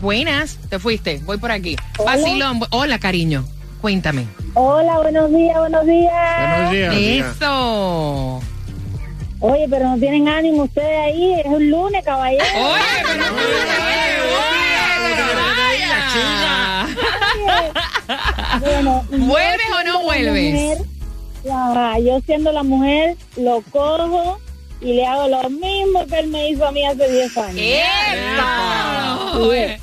Buenas. 0.00 0.58
Te 0.68 0.78
fuiste. 0.78 1.20
Voy 1.24 1.38
por 1.38 1.50
aquí. 1.50 1.76
Basilón. 2.04 2.60
Hola, 2.70 2.98
cariño. 2.98 3.44
Cuéntame. 3.80 4.26
Hola, 4.54 4.98
buenos 4.98 5.30
días, 5.32 5.58
buenos 5.58 5.86
días. 5.86 6.72
Eso. 6.72 8.40
Oye, 9.40 9.66
pero 9.68 9.90
no 9.90 9.98
tienen 9.98 10.28
ánimo 10.28 10.62
ustedes 10.62 10.98
ahí, 10.98 11.34
es 11.40 11.46
un 11.46 11.70
lunes, 11.70 12.02
caballero. 12.02 12.44
Bueno, 12.54 13.24
¿Vuelves 13.34 15.18
yo 15.18 15.24
o 15.24 15.38
no 15.38 15.46
siendo 16.12 16.65
la 19.92 19.98
vuelves? 19.98 20.52
mujer, 20.54 20.78
ajá, 21.50 21.98
yo 21.98 22.20
siendo 22.26 22.52
la 22.52 22.62
mujer, 22.62 23.16
lo 23.36 23.62
cojo 23.70 24.38
y 24.80 24.94
le 24.94 25.06
hago 25.06 25.28
lo 25.28 25.50
mismo 25.50 26.06
que 26.06 26.18
él 26.18 26.28
me 26.28 26.50
hizo 26.50 26.66
a 26.66 26.72
mí 26.72 26.84
hace 26.84 27.10
10 27.10 27.36
años. 27.38 27.60
Oye. 29.36 29.80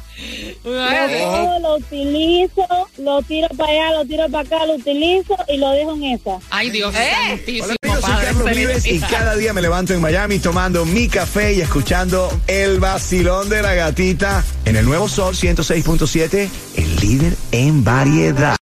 Lo 0.63 0.71
cojo, 0.71 1.59
lo 1.59 1.75
utilizo, 1.75 2.65
lo 2.97 3.21
tiro 3.23 3.49
para 3.57 3.69
allá, 3.69 3.97
lo 3.97 4.05
tiro 4.05 4.29
para 4.29 4.47
acá, 4.47 4.65
lo 4.65 4.75
utilizo 4.75 5.35
y 5.49 5.57
lo 5.57 5.69
dejo 5.71 5.93
en 5.95 6.03
esa. 6.03 6.39
Ay, 6.49 6.69
Dios 6.69 6.93
santísimo. 6.95 7.65
Hola 7.65 7.75
amigos, 7.81 8.01
soy 8.01 8.11
Padre 8.11 8.25
Carlos 8.25 8.55
Vives 8.55 8.85
y 8.85 8.99
cada 8.99 9.35
día 9.35 9.53
me 9.53 9.61
levanto 9.61 9.93
en 9.93 10.01
Miami 10.01 10.39
tomando 10.39 10.85
mi 10.85 11.09
café 11.09 11.53
y 11.53 11.61
escuchando 11.61 12.29
el 12.47 12.79
vacilón 12.79 13.49
de 13.49 13.61
la 13.61 13.73
gatita 13.73 14.43
en 14.63 14.77
el 14.77 14.85
nuevo 14.85 15.09
Sol 15.09 15.35
106.7, 15.35 16.49
el 16.77 16.95
líder 17.01 17.33
en 17.51 17.83
variedad. 17.83 18.55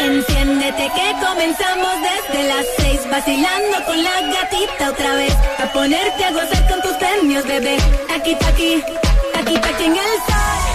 Enciéndete 0.00 0.90
que 0.96 1.12
comenzamos 1.24 1.92
desde 2.02 2.48
las 2.48 2.66
seis 2.78 3.00
vacilando 3.08 3.84
con 3.86 4.02
la 4.02 4.20
gatita 4.22 4.90
otra 4.90 5.14
vez 5.14 5.34
a 5.60 5.72
ponerte 5.72 6.24
a 6.24 6.32
gozar 6.32 6.68
con 6.68 6.82
tus 6.82 6.92
premios 6.94 7.46
bebé 7.46 7.76
aquí 8.12 8.36
aquí 8.44 8.82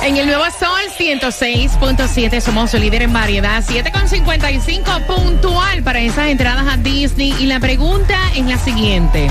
en 0.03 0.15
el 0.15 0.25
nuevo 0.25 0.45
Sol 0.57 0.79
106.7 0.97 2.39
somos 2.39 2.73
líder 2.73 3.01
en 3.01 3.13
variedad. 3.13 3.61
7.55 3.63 5.05
puntual 5.05 5.83
para 5.83 5.99
esas 5.99 6.27
entradas 6.27 6.65
a 6.67 6.77
Disney. 6.77 7.35
Y 7.39 7.47
la 7.47 7.59
pregunta 7.59 8.17
es 8.35 8.45
la 8.45 8.57
siguiente. 8.57 9.29